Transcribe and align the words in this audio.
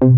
Las 0.00 0.10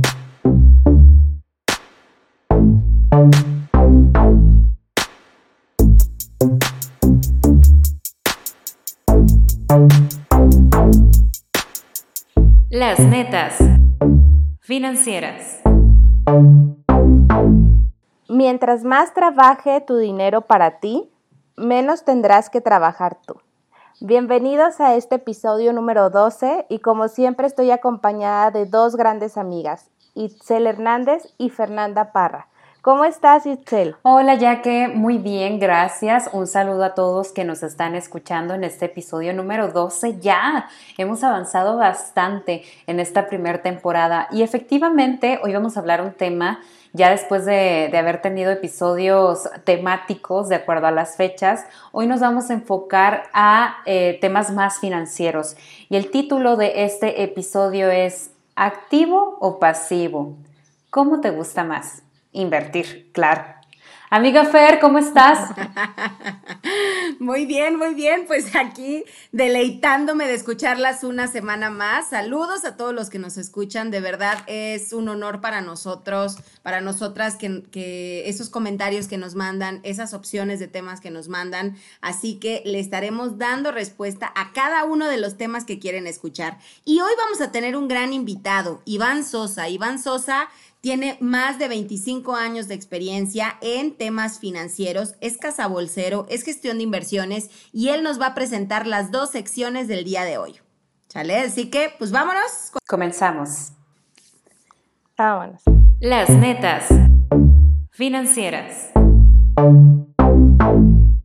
netas 13.00 13.56
financieras. 14.60 15.62
Mientras 18.28 18.84
más 18.84 19.14
trabaje 19.14 19.80
tu 19.80 19.96
dinero 19.96 20.42
para 20.42 20.80
ti, 20.80 21.10
menos 21.56 22.04
tendrás 22.04 22.50
que 22.50 22.60
trabajar 22.60 23.16
tú. 23.26 23.40
Bienvenidos 24.02 24.80
a 24.80 24.94
este 24.94 25.16
episodio 25.16 25.74
número 25.74 26.08
12 26.08 26.64
y 26.70 26.78
como 26.78 27.08
siempre 27.08 27.46
estoy 27.46 27.70
acompañada 27.70 28.50
de 28.50 28.64
dos 28.64 28.96
grandes 28.96 29.36
amigas, 29.36 29.90
Itzel 30.14 30.66
Hernández 30.66 31.34
y 31.36 31.50
Fernanda 31.50 32.10
Parra. 32.10 32.48
¿Cómo 32.80 33.04
estás, 33.04 33.44
Itzel? 33.44 33.96
Hola, 34.00 34.36
Yaque. 34.36 34.88
Muy 34.88 35.18
bien, 35.18 35.60
gracias. 35.60 36.30
Un 36.32 36.46
saludo 36.46 36.84
a 36.84 36.94
todos 36.94 37.32
que 37.32 37.44
nos 37.44 37.62
están 37.62 37.94
escuchando 37.94 38.54
en 38.54 38.64
este 38.64 38.86
episodio 38.86 39.34
número 39.34 39.68
12. 39.68 40.18
Ya 40.20 40.70
hemos 40.96 41.22
avanzado 41.22 41.76
bastante 41.76 42.62
en 42.86 43.00
esta 43.00 43.28
primera 43.28 43.60
temporada 43.60 44.28
y 44.30 44.40
efectivamente 44.40 45.40
hoy 45.44 45.52
vamos 45.52 45.76
a 45.76 45.80
hablar 45.80 46.00
un 46.00 46.14
tema 46.14 46.60
ya 46.92 47.10
después 47.10 47.44
de, 47.44 47.90
haber 47.96 48.20
tenido 48.20 48.50
episodios 48.50 49.48
temáticos 49.64 50.48
de 50.48 50.56
acuerdo 50.56 50.86
a 50.86 50.90
las 50.90 51.16
fechas, 51.16 51.64
hoy 51.92 52.06
nos 52.06 52.20
vamos 52.20 52.50
a 52.50 52.54
enfocar 52.54 53.24
a 53.32 53.76
eh, 53.86 54.18
temas 54.20 54.50
más 54.52 54.80
financieros. 54.80 55.56
Y 55.88 55.96
el 55.96 56.10
título 56.10 56.56
de 56.56 56.84
este 56.84 57.22
episodio 57.22 57.90
es 57.90 58.30
¿Activo 58.56 59.38
o 59.40 59.58
pasivo? 59.58 60.36
¿Cómo 60.90 61.20
te 61.20 61.30
gusta 61.30 61.64
más? 61.64 62.02
Invertir, 62.32 63.10
claro. 63.12 63.59
Amiga 64.12 64.44
Fer, 64.44 64.80
¿cómo 64.80 64.98
estás? 64.98 65.54
muy 67.20 67.46
bien, 67.46 67.76
muy 67.76 67.94
bien. 67.94 68.24
Pues 68.26 68.56
aquí 68.56 69.04
deleitándome 69.30 70.26
de 70.26 70.34
escucharlas 70.34 71.04
una 71.04 71.28
semana 71.28 71.70
más. 71.70 72.10
Saludos 72.10 72.64
a 72.64 72.76
todos 72.76 72.92
los 72.92 73.08
que 73.08 73.20
nos 73.20 73.36
escuchan. 73.36 73.92
De 73.92 74.00
verdad 74.00 74.38
es 74.48 74.92
un 74.92 75.08
honor 75.08 75.40
para 75.40 75.60
nosotros, 75.60 76.38
para 76.64 76.80
nosotras, 76.80 77.36
que, 77.36 77.62
que 77.70 78.28
esos 78.28 78.50
comentarios 78.50 79.06
que 79.06 79.16
nos 79.16 79.36
mandan, 79.36 79.78
esas 79.84 80.12
opciones 80.12 80.58
de 80.58 80.66
temas 80.66 81.00
que 81.00 81.12
nos 81.12 81.28
mandan. 81.28 81.76
Así 82.00 82.40
que 82.40 82.64
le 82.66 82.80
estaremos 82.80 83.38
dando 83.38 83.70
respuesta 83.70 84.32
a 84.34 84.52
cada 84.52 84.82
uno 84.82 85.06
de 85.06 85.18
los 85.18 85.36
temas 85.36 85.64
que 85.64 85.78
quieren 85.78 86.08
escuchar. 86.08 86.58
Y 86.84 87.00
hoy 87.00 87.12
vamos 87.16 87.40
a 87.40 87.52
tener 87.52 87.76
un 87.76 87.86
gran 87.86 88.12
invitado, 88.12 88.82
Iván 88.86 89.22
Sosa. 89.22 89.68
Iván 89.68 90.02
Sosa 90.02 90.48
tiene 90.80 91.16
más 91.20 91.58
de 91.58 91.68
25 91.68 92.34
años 92.34 92.68
de 92.68 92.74
experiencia 92.74 93.56
en 93.60 93.96
temas 93.96 94.38
financieros, 94.38 95.14
es 95.20 95.36
cazabolsero, 95.38 96.26
es 96.28 96.42
gestión 96.42 96.78
de 96.78 96.84
inversiones 96.84 97.50
y 97.72 97.88
él 97.88 98.02
nos 98.02 98.20
va 98.20 98.28
a 98.28 98.34
presentar 98.34 98.86
las 98.86 99.10
dos 99.10 99.30
secciones 99.30 99.88
del 99.88 100.04
día 100.04 100.24
de 100.24 100.38
hoy. 100.38 100.60
¿Chale? 101.08 101.38
Así 101.38 101.70
que, 101.70 101.92
pues 101.98 102.12
vámonos. 102.12 102.72
Comenzamos. 102.86 103.72
Vámonos. 105.18 105.62
Las 106.00 106.30
netas 106.30 106.86
financieras. 107.90 108.90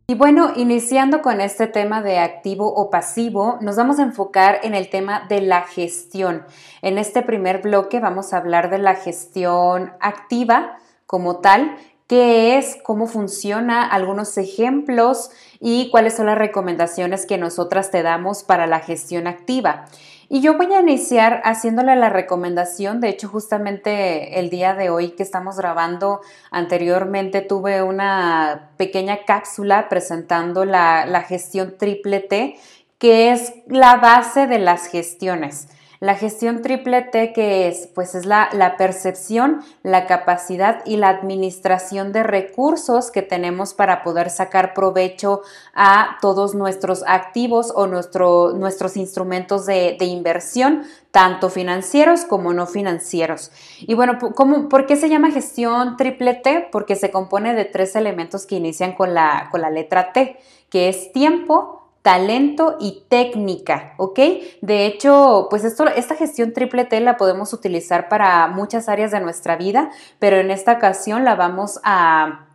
Y 0.08 0.14
bueno, 0.14 0.52
iniciando 0.54 1.20
con 1.20 1.40
este 1.40 1.66
tema 1.66 2.00
de 2.00 2.20
activo 2.20 2.72
o 2.72 2.90
pasivo, 2.90 3.58
nos 3.60 3.74
vamos 3.74 3.98
a 3.98 4.04
enfocar 4.04 4.60
en 4.62 4.76
el 4.76 4.88
tema 4.88 5.26
de 5.28 5.40
la 5.40 5.62
gestión. 5.62 6.44
En 6.80 6.96
este 6.96 7.22
primer 7.22 7.60
bloque 7.60 7.98
vamos 7.98 8.32
a 8.32 8.36
hablar 8.36 8.70
de 8.70 8.78
la 8.78 8.94
gestión 8.94 9.92
activa 9.98 10.78
como 11.06 11.38
tal, 11.38 11.76
qué 12.06 12.56
es, 12.56 12.78
cómo 12.84 13.08
funciona, 13.08 13.84
algunos 13.84 14.38
ejemplos 14.38 15.30
y 15.58 15.90
cuáles 15.90 16.14
son 16.14 16.26
las 16.26 16.38
recomendaciones 16.38 17.26
que 17.26 17.36
nosotras 17.36 17.90
te 17.90 18.04
damos 18.04 18.44
para 18.44 18.68
la 18.68 18.78
gestión 18.78 19.26
activa. 19.26 19.86
Y 20.28 20.40
yo 20.40 20.56
voy 20.56 20.72
a 20.74 20.80
iniciar 20.80 21.40
haciéndole 21.44 21.94
la 21.94 22.08
recomendación, 22.08 23.00
de 23.00 23.10
hecho 23.10 23.28
justamente 23.28 24.40
el 24.40 24.50
día 24.50 24.74
de 24.74 24.90
hoy 24.90 25.10
que 25.10 25.22
estamos 25.22 25.56
grabando 25.56 26.20
anteriormente 26.50 27.42
tuve 27.42 27.82
una 27.82 28.70
pequeña 28.76 29.24
cápsula 29.24 29.88
presentando 29.88 30.64
la, 30.64 31.06
la 31.06 31.22
gestión 31.22 31.76
triple 31.78 32.18
T, 32.20 32.56
que 32.98 33.30
es 33.30 33.54
la 33.68 33.96
base 33.96 34.48
de 34.48 34.58
las 34.58 34.88
gestiones. 34.88 35.68
La 36.00 36.14
gestión 36.14 36.60
triple 36.60 37.02
T, 37.02 37.32
que 37.32 37.68
es? 37.68 37.88
Pues 37.94 38.14
es 38.14 38.26
la, 38.26 38.50
la, 38.52 38.76
percepción, 38.76 39.62
la 39.82 40.06
capacidad 40.06 40.82
y 40.84 40.96
la 40.96 41.08
administración 41.08 42.12
de 42.12 42.22
recursos 42.22 43.10
que 43.10 43.22
tenemos 43.22 43.72
para 43.72 44.02
poder 44.02 44.28
sacar 44.30 44.74
provecho 44.74 45.42
a 45.74 46.18
todos 46.20 46.54
nuestros 46.54 47.02
activos 47.06 47.72
o 47.74 47.86
nuestro, 47.86 48.52
nuestros 48.52 48.96
instrumentos 48.96 49.64
de, 49.66 49.96
inversión, 50.00 50.82
tanto 51.10 51.48
financieros 51.48 52.24
como 52.24 52.52
no 52.52 52.66
financieros. 52.66 53.50
Y 53.80 53.94
bueno, 53.94 54.18
¿cómo, 54.34 54.68
¿por 54.68 54.86
qué 54.86 54.96
se 54.96 55.08
llama 55.08 55.30
gestión 55.30 55.96
triple 55.96 56.34
T? 56.34 56.68
Porque 56.70 56.94
se 56.94 57.10
compone 57.10 57.54
de 57.54 57.64
tres 57.64 57.96
elementos 57.96 58.46
que 58.46 58.56
inician 58.56 58.92
con 58.92 59.14
la, 59.14 59.48
con 59.50 59.62
la 59.62 59.70
letra 59.70 60.12
T, 60.12 60.36
que 60.68 60.88
es 60.88 61.12
tiempo, 61.12 61.85
talento 62.06 62.76
y 62.78 63.02
técnica, 63.08 63.94
¿ok? 63.96 64.20
De 64.60 64.86
hecho, 64.86 65.48
pues 65.50 65.64
esto, 65.64 65.88
esta 65.88 66.14
gestión 66.14 66.52
triple 66.52 66.84
T 66.84 67.00
la 67.00 67.16
podemos 67.16 67.52
utilizar 67.52 68.08
para 68.08 68.46
muchas 68.46 68.88
áreas 68.88 69.10
de 69.10 69.18
nuestra 69.18 69.56
vida, 69.56 69.90
pero 70.20 70.36
en 70.36 70.52
esta 70.52 70.74
ocasión 70.74 71.24
la 71.24 71.34
vamos 71.34 71.80
a 71.82 72.46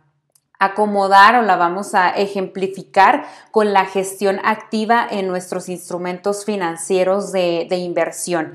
acomodar 0.58 1.34
o 1.34 1.42
la 1.42 1.56
vamos 1.56 1.94
a 1.94 2.08
ejemplificar 2.08 3.26
con 3.50 3.74
la 3.74 3.84
gestión 3.84 4.40
activa 4.42 5.06
en 5.10 5.28
nuestros 5.28 5.68
instrumentos 5.68 6.46
financieros 6.46 7.30
de, 7.30 7.66
de 7.68 7.76
inversión. 7.76 8.54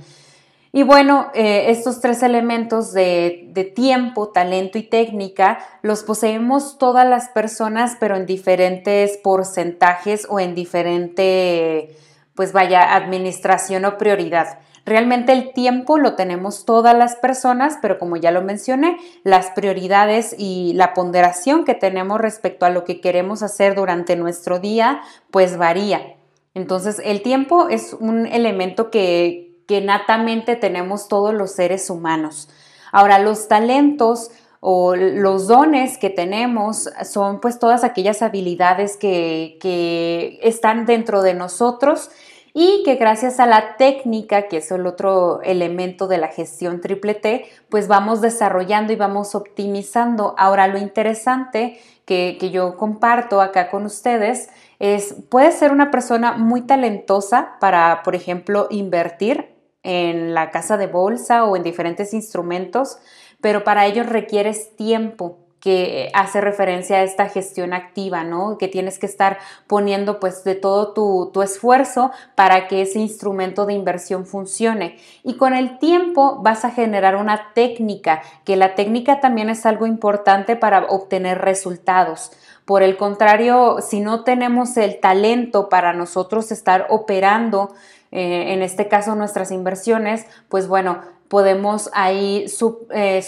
Y 0.77 0.83
bueno, 0.83 1.31
eh, 1.33 1.71
estos 1.71 2.01
tres 2.01 2.21
elementos 2.21 2.93
de, 2.93 3.47
de, 3.49 3.63
tiempo, 3.63 4.27
talento 4.27 4.77
y 4.77 4.83
técnica 4.83 5.57
los 5.81 6.03
poseemos 6.03 6.77
todas 6.77 7.09
las 7.09 7.29
personas, 7.29 7.97
pero 7.99 8.15
en 8.15 8.27
diferentes 8.27 9.17
porcentajes 9.17 10.27
o 10.29 10.39
en 10.39 10.53
diferente, 10.53 11.97
pues 12.35 12.53
vaya, 12.53 12.93
administración 12.93 13.85
o 13.85 13.97
prioridad. 13.97 14.59
Realmente 14.85 15.31
el 15.31 15.51
tiempo 15.51 15.97
lo 15.97 16.13
tenemos 16.13 16.63
todas 16.63 16.95
las 16.95 17.15
personas, 17.15 17.79
pero 17.81 17.97
como 17.97 18.15
ya 18.15 18.29
lo 18.29 18.43
mencioné, 18.43 18.97
las 19.23 19.49
prioridades 19.49 20.35
y 20.37 20.73
la 20.75 20.93
ponderación 20.93 21.65
que 21.65 21.73
tenemos 21.73 22.21
respecto 22.21 22.67
a 22.67 22.69
lo 22.69 22.83
que 22.83 23.01
queremos 23.01 23.41
hacer 23.41 23.73
durante 23.73 24.15
nuestro 24.15 24.59
día, 24.59 25.01
pues 25.31 25.57
varía. 25.57 26.17
Entonces, 26.53 27.01
el 27.03 27.23
tiempo 27.23 27.67
es 27.67 27.95
un 27.99 28.27
elemento 28.27 28.91
que, 28.91 29.46
que 29.67 29.81
natamente 29.81 30.55
tenemos 30.55 31.07
todos 31.07 31.33
los 31.33 31.51
seres 31.51 31.89
humanos. 31.89 32.49
Ahora, 32.91 33.19
los 33.19 33.47
talentos 33.47 34.31
o 34.59 34.95
los 34.95 35.47
dones 35.47 35.97
que 35.97 36.09
tenemos 36.09 36.89
son 37.03 37.39
pues 37.39 37.59
todas 37.59 37.83
aquellas 37.83 38.21
habilidades 38.21 38.97
que, 38.97 39.57
que 39.61 40.39
están 40.41 40.85
dentro 40.85 41.21
de 41.21 41.33
nosotros 41.33 42.09
y 42.53 42.81
que 42.83 42.95
gracias 42.95 43.39
a 43.39 43.45
la 43.45 43.77
técnica, 43.77 44.47
que 44.47 44.57
es 44.57 44.71
el 44.71 44.87
otro 44.87 45.41
elemento 45.43 46.07
de 46.07 46.17
la 46.17 46.29
gestión 46.29 46.81
triple 46.81 47.13
T, 47.13 47.45
pues 47.69 47.87
vamos 47.87 48.19
desarrollando 48.19 48.91
y 48.93 48.95
vamos 48.95 49.35
optimizando. 49.35 50.33
Ahora, 50.39 50.67
lo 50.67 50.79
interesante 50.79 51.79
que, 52.05 52.37
que 52.39 52.49
yo 52.49 52.75
comparto 52.77 53.41
acá 53.41 53.69
con 53.69 53.85
ustedes 53.85 54.49
es, 54.79 55.15
puede 55.29 55.51
ser 55.51 55.71
una 55.71 55.91
persona 55.91 56.33
muy 56.33 56.61
talentosa 56.61 57.57
para, 57.59 58.01
por 58.03 58.15
ejemplo, 58.15 58.67
invertir 58.71 59.56
en 59.87 60.33
la 60.33 60.51
casa 60.51 60.75
de 60.75 60.87
bolsa 60.87 61.45
o 61.45 61.55
en 61.55 61.63
diferentes 61.63 62.13
instrumentos, 62.13 62.97
pero 63.39 63.63
para 63.63 63.85
ello 63.85 64.03
requieres 64.03 64.75
tiempo 64.75 65.37
que 65.61 66.11
hace 66.13 66.39
referencia 66.39 66.97
a 66.97 67.03
esta 67.03 67.29
gestión 67.29 67.73
activa, 67.73 68.23
¿no? 68.23 68.57
Que 68.57 68.67
tienes 68.67 68.99
que 68.99 69.05
estar 69.05 69.39
poniendo 69.65 70.19
pues 70.19 70.43
de 70.43 70.55
todo 70.55 70.93
tu, 70.93 71.31
tu, 71.33 71.41
esfuerzo 71.41 72.11
para 72.35 72.67
que 72.67 72.81
ese 72.81 72.99
instrumento 72.99 73.65
de 73.65 73.73
inversión 73.73 74.25
funcione. 74.25 74.97
Y 75.23 75.35
con 75.37 75.53
el 75.53 75.79
tiempo 75.79 76.41
vas 76.43 76.63
a 76.63 76.71
generar 76.71 77.15
una 77.15 77.53
técnica, 77.53 78.21
que 78.43 78.55
la 78.55 78.75
técnica 78.75 79.19
también 79.19 79.49
es 79.49 79.65
algo 79.65 79.87
importante 79.87 80.55
para 80.55 80.85
obtener 80.85 81.39
resultados. 81.39 82.31
Por 82.67 82.83
el 82.83 82.97
contrario, 82.97 83.77
si 83.81 84.01
no 84.01 84.25
tenemos 84.25 84.75
el 84.75 84.99
talento 84.99 85.69
para 85.69 85.93
nosotros 85.93 86.51
estar 86.51 86.87
operando 86.89 87.73
eh, 88.11 88.53
en 88.53 88.61
este 88.61 88.87
caso 88.87 89.15
nuestras 89.15 89.51
inversiones, 89.51 90.25
pues 90.49 90.67
bueno, 90.67 91.01
podemos 91.27 91.89
ahí 91.93 92.45
eh, 92.91 93.21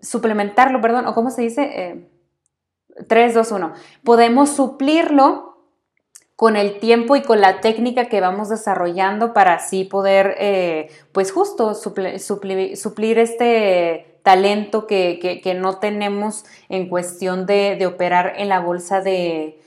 suplementarlo, 0.00 0.80
perdón, 0.80 1.06
o 1.06 1.14
cómo 1.14 1.30
se 1.30 1.42
dice, 1.42 2.08
3, 3.06 3.34
2, 3.34 3.52
1, 3.52 3.72
podemos 4.04 4.50
suplirlo 4.50 5.48
con 6.38 6.54
el 6.54 6.78
tiempo 6.78 7.16
y 7.16 7.22
con 7.22 7.40
la 7.40 7.60
técnica 7.60 8.04
que 8.04 8.20
vamos 8.20 8.48
desarrollando 8.48 9.32
para 9.32 9.54
así 9.54 9.82
poder, 9.82 10.36
eh, 10.38 10.88
pues 11.10 11.32
justo 11.32 11.74
suplir, 11.74 13.18
este 13.18 14.20
talento 14.22 14.86
que, 14.86 15.56
no 15.60 15.78
tenemos 15.78 16.44
en 16.68 16.88
cuestión 16.88 17.44
de, 17.44 17.84
operar 17.86 18.34
en 18.36 18.48
la 18.48 18.60
bolsa 18.60 19.00
de, 19.00 19.57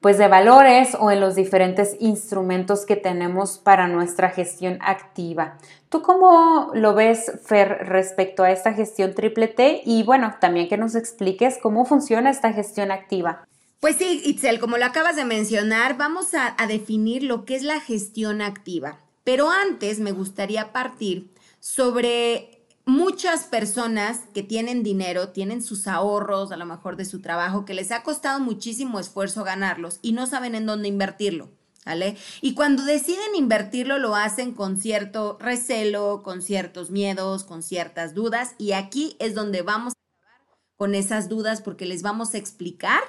pues 0.00 0.16
de 0.16 0.28
valores 0.28 0.96
o 0.98 1.10
en 1.10 1.20
los 1.20 1.34
diferentes 1.34 1.96
instrumentos 2.00 2.86
que 2.86 2.96
tenemos 2.96 3.58
para 3.58 3.86
nuestra 3.86 4.30
gestión 4.30 4.78
activa. 4.80 5.58
¿Tú 5.90 6.02
cómo 6.02 6.70
lo 6.74 6.94
ves, 6.94 7.32
Fer, 7.44 7.86
respecto 7.86 8.42
a 8.42 8.50
esta 8.50 8.72
gestión 8.72 9.14
triple 9.14 9.48
T? 9.48 9.82
Y 9.84 10.02
bueno, 10.02 10.34
también 10.40 10.68
que 10.68 10.78
nos 10.78 10.94
expliques 10.94 11.58
cómo 11.62 11.84
funciona 11.84 12.30
esta 12.30 12.52
gestión 12.52 12.90
activa. 12.90 13.44
Pues 13.80 13.96
sí, 13.96 14.22
Itzel, 14.24 14.60
como 14.60 14.76
lo 14.76 14.84
acabas 14.84 15.16
de 15.16 15.24
mencionar, 15.24 15.96
vamos 15.96 16.34
a, 16.34 16.54
definir 16.66 17.22
lo 17.22 17.46
que 17.46 17.56
es 17.56 17.62
la 17.62 17.80
gestión 17.80 18.42
activa. 18.42 19.00
Pero 19.24 19.50
antes 19.50 20.00
me 20.00 20.12
gustaría 20.12 20.72
partir 20.72 21.30
sobre 21.60 22.59
muchas 22.84 23.44
personas 23.44 24.20
que 24.34 24.42
tienen 24.42 24.82
dinero, 24.82 25.30
tienen 25.30 25.62
sus 25.62 25.86
ahorros, 25.86 26.52
a 26.52 26.56
lo 26.56 26.66
mejor 26.66 26.96
de 26.96 27.04
su 27.04 27.20
trabajo, 27.20 27.64
que 27.64 27.74
les 27.74 27.92
ha 27.92 28.02
costado 28.02 28.40
muchísimo 28.40 28.98
esfuerzo 28.98 29.44
ganarlos 29.44 29.98
y 30.02 30.12
no 30.12 30.26
saben 30.26 30.54
en 30.54 30.66
dónde 30.66 30.88
invertirlo. 30.88 31.48
¿Vale? 31.86 32.18
Y 32.42 32.52
cuando 32.52 32.84
deciden 32.84 33.34
invertirlo 33.34 33.98
lo 33.98 34.14
hacen 34.14 34.52
con 34.52 34.76
cierto 34.76 35.38
recelo, 35.40 36.22
con 36.22 36.42
ciertos 36.42 36.90
miedos, 36.90 37.42
con 37.42 37.62
ciertas 37.62 38.14
dudas 38.14 38.54
y 38.58 38.72
aquí 38.72 39.16
es 39.18 39.34
donde 39.34 39.62
vamos 39.62 39.94
a 39.94 40.20
acabar 40.20 40.58
con 40.76 40.94
esas 40.94 41.30
dudas 41.30 41.62
porque 41.62 41.86
les 41.86 42.02
vamos 42.02 42.34
a 42.34 42.38
explicar 42.38 43.00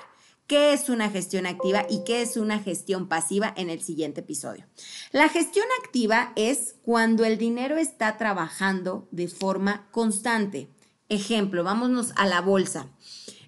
qué 0.47 0.73
es 0.73 0.89
una 0.89 1.09
gestión 1.09 1.45
activa 1.45 1.85
y 1.89 2.03
qué 2.03 2.21
es 2.21 2.37
una 2.37 2.59
gestión 2.59 3.07
pasiva 3.07 3.53
en 3.55 3.69
el 3.69 3.81
siguiente 3.81 4.21
episodio. 4.21 4.65
La 5.11 5.29
gestión 5.29 5.65
activa 5.83 6.33
es 6.35 6.75
cuando 6.83 7.25
el 7.25 7.37
dinero 7.37 7.77
está 7.77 8.17
trabajando 8.17 9.07
de 9.11 9.27
forma 9.27 9.87
constante. 9.91 10.69
Ejemplo, 11.09 11.63
vámonos 11.63 12.13
a 12.15 12.25
la 12.25 12.41
bolsa. 12.41 12.87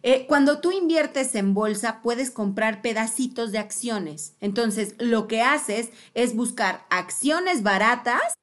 Eh, 0.05 0.25
cuando 0.27 0.59
tú 0.59 0.71
inviertes 0.71 1.33
en 1.35 1.53
bolsa, 1.53 2.01
puedes 2.01 2.29
comprar 2.29 2.81
pedacitos 2.81 3.53
de 3.53 3.59
acciones. 3.59 4.35
Entonces, 4.41 4.95
lo 4.99 5.27
que 5.27 5.41
haces 5.41 5.91
es 6.13 6.35
buscar 6.35 6.85
acciones 6.89 7.63
baratas 7.63 8.33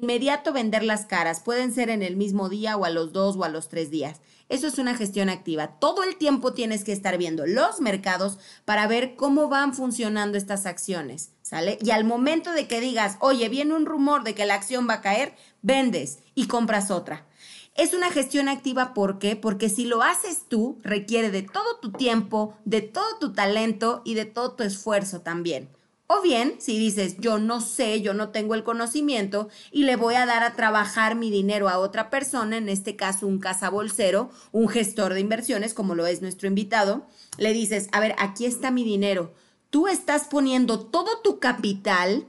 inmediato 0.00 0.52
vender 0.52 0.82
las 0.82 1.06
caras. 1.06 1.40
Pueden 1.40 1.72
ser 1.72 1.90
en 1.90 2.02
el 2.02 2.16
mismo 2.16 2.48
día 2.48 2.76
o 2.76 2.84
a 2.84 2.90
los 2.90 3.12
dos 3.12 3.36
o 3.36 3.44
a 3.44 3.48
los 3.48 3.68
tres 3.68 3.90
días. 3.90 4.20
Eso 4.48 4.68
es 4.68 4.78
una 4.78 4.94
gestión 4.94 5.28
activa. 5.28 5.78
Todo 5.78 6.04
el 6.04 6.16
tiempo 6.16 6.52
tienes 6.52 6.84
que 6.84 6.92
estar 6.92 7.18
viendo 7.18 7.46
los 7.46 7.80
mercados 7.80 8.38
para 8.64 8.86
ver 8.86 9.16
cómo 9.16 9.48
van 9.48 9.74
funcionando 9.74 10.38
estas 10.38 10.66
acciones, 10.66 11.30
¿sale? 11.42 11.78
Y 11.82 11.90
al 11.90 12.04
momento 12.04 12.52
de 12.52 12.68
que 12.68 12.80
digas, 12.80 13.16
oye, 13.20 13.48
viene 13.48 13.74
un 13.74 13.86
rumor 13.86 14.22
de 14.22 14.34
que 14.34 14.46
la 14.46 14.54
acción 14.54 14.88
va 14.88 14.94
a 14.94 15.00
caer, 15.00 15.34
vendes 15.62 16.20
y 16.34 16.46
compras 16.46 16.92
otra. 16.92 17.26
Es 17.74 17.92
una 17.92 18.10
gestión 18.10 18.48
activa, 18.48 18.94
¿por 18.94 19.18
qué? 19.18 19.36
Porque 19.36 19.68
si 19.68 19.84
lo 19.84 20.02
haces 20.02 20.44
tú, 20.48 20.78
requiere 20.82 21.30
de 21.30 21.42
todo 21.42 21.78
tu 21.80 21.92
tiempo, 21.92 22.56
de 22.64 22.80
todo 22.80 23.18
tu 23.20 23.32
talento 23.32 24.00
y 24.04 24.14
de 24.14 24.24
todo 24.24 24.52
tu 24.52 24.62
esfuerzo 24.62 25.20
también. 25.20 25.68
O 26.08 26.22
bien, 26.22 26.54
si 26.60 26.78
dices, 26.78 27.16
yo 27.18 27.38
no 27.38 27.60
sé, 27.60 28.00
yo 28.00 28.14
no 28.14 28.28
tengo 28.28 28.54
el 28.54 28.62
conocimiento 28.62 29.48
y 29.72 29.82
le 29.82 29.96
voy 29.96 30.14
a 30.14 30.24
dar 30.24 30.44
a 30.44 30.54
trabajar 30.54 31.16
mi 31.16 31.30
dinero 31.30 31.68
a 31.68 31.78
otra 31.78 32.10
persona, 32.10 32.56
en 32.56 32.68
este 32.68 32.94
caso 32.94 33.26
un 33.26 33.40
cazabolsero, 33.40 34.30
un 34.52 34.68
gestor 34.68 35.14
de 35.14 35.20
inversiones, 35.20 35.74
como 35.74 35.96
lo 35.96 36.06
es 36.06 36.22
nuestro 36.22 36.46
invitado, 36.46 37.06
le 37.38 37.52
dices, 37.52 37.88
a 37.90 37.98
ver, 37.98 38.14
aquí 38.18 38.46
está 38.46 38.70
mi 38.70 38.84
dinero. 38.84 39.34
Tú 39.70 39.88
estás 39.88 40.28
poniendo 40.28 40.78
todo 40.78 41.22
tu 41.24 41.40
capital, 41.40 42.28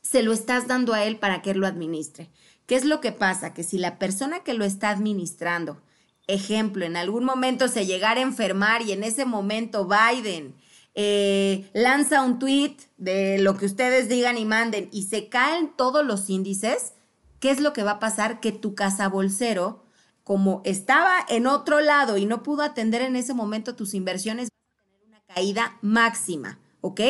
se 0.00 0.22
lo 0.22 0.32
estás 0.32 0.68
dando 0.68 0.94
a 0.94 1.04
él 1.04 1.18
para 1.18 1.42
que 1.42 1.50
él 1.50 1.58
lo 1.58 1.66
administre. 1.66 2.30
¿Qué 2.66 2.76
es 2.76 2.84
lo 2.84 3.00
que 3.00 3.10
pasa? 3.10 3.54
Que 3.54 3.64
si 3.64 3.76
la 3.76 3.98
persona 3.98 4.44
que 4.44 4.54
lo 4.54 4.64
está 4.64 4.90
administrando, 4.90 5.82
ejemplo, 6.28 6.84
en 6.84 6.96
algún 6.96 7.24
momento 7.24 7.66
se 7.66 7.86
llegara 7.86 8.20
a 8.20 8.22
enfermar 8.22 8.82
y 8.82 8.92
en 8.92 9.02
ese 9.02 9.24
momento 9.24 9.88
Biden 9.88 10.54
eh, 10.94 11.70
lanza 11.72 12.22
un 12.22 12.38
tweet 12.38 12.76
de 12.96 13.38
lo 13.38 13.56
que 13.56 13.66
ustedes 13.66 14.08
digan 14.08 14.38
y 14.38 14.44
manden 14.44 14.88
y 14.92 15.04
se 15.04 15.28
caen 15.28 15.72
todos 15.76 16.04
los 16.04 16.30
índices, 16.30 16.94
¿qué 17.40 17.50
es 17.50 17.60
lo 17.60 17.72
que 17.72 17.82
va 17.82 17.92
a 17.92 17.98
pasar? 17.98 18.40
Que 18.40 18.52
tu 18.52 18.74
casa 18.74 19.08
bolsero, 19.08 19.84
como 20.22 20.62
estaba 20.64 21.14
en 21.28 21.46
otro 21.46 21.80
lado 21.80 22.16
y 22.16 22.26
no 22.26 22.42
pudo 22.42 22.62
atender 22.62 23.02
en 23.02 23.16
ese 23.16 23.34
momento 23.34 23.74
tus 23.74 23.94
inversiones, 23.94 24.48
va 24.48 24.82
a 24.82 24.84
tener 24.84 25.06
una 25.06 25.20
caída 25.34 25.78
máxima, 25.82 26.58
¿ok? 26.80 27.00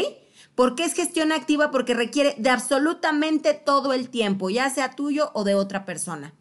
¿Por 0.54 0.76
qué 0.76 0.84
es 0.84 0.94
gestión 0.94 1.32
activa? 1.32 1.70
Porque 1.70 1.94
requiere 1.94 2.34
de 2.38 2.50
absolutamente 2.50 3.54
todo 3.54 3.92
el 3.92 4.08
tiempo, 4.08 4.50
ya 4.50 4.70
sea 4.70 4.92
tuyo 4.92 5.30
o 5.34 5.44
de 5.44 5.54
otra 5.54 5.84
persona. 5.84 6.32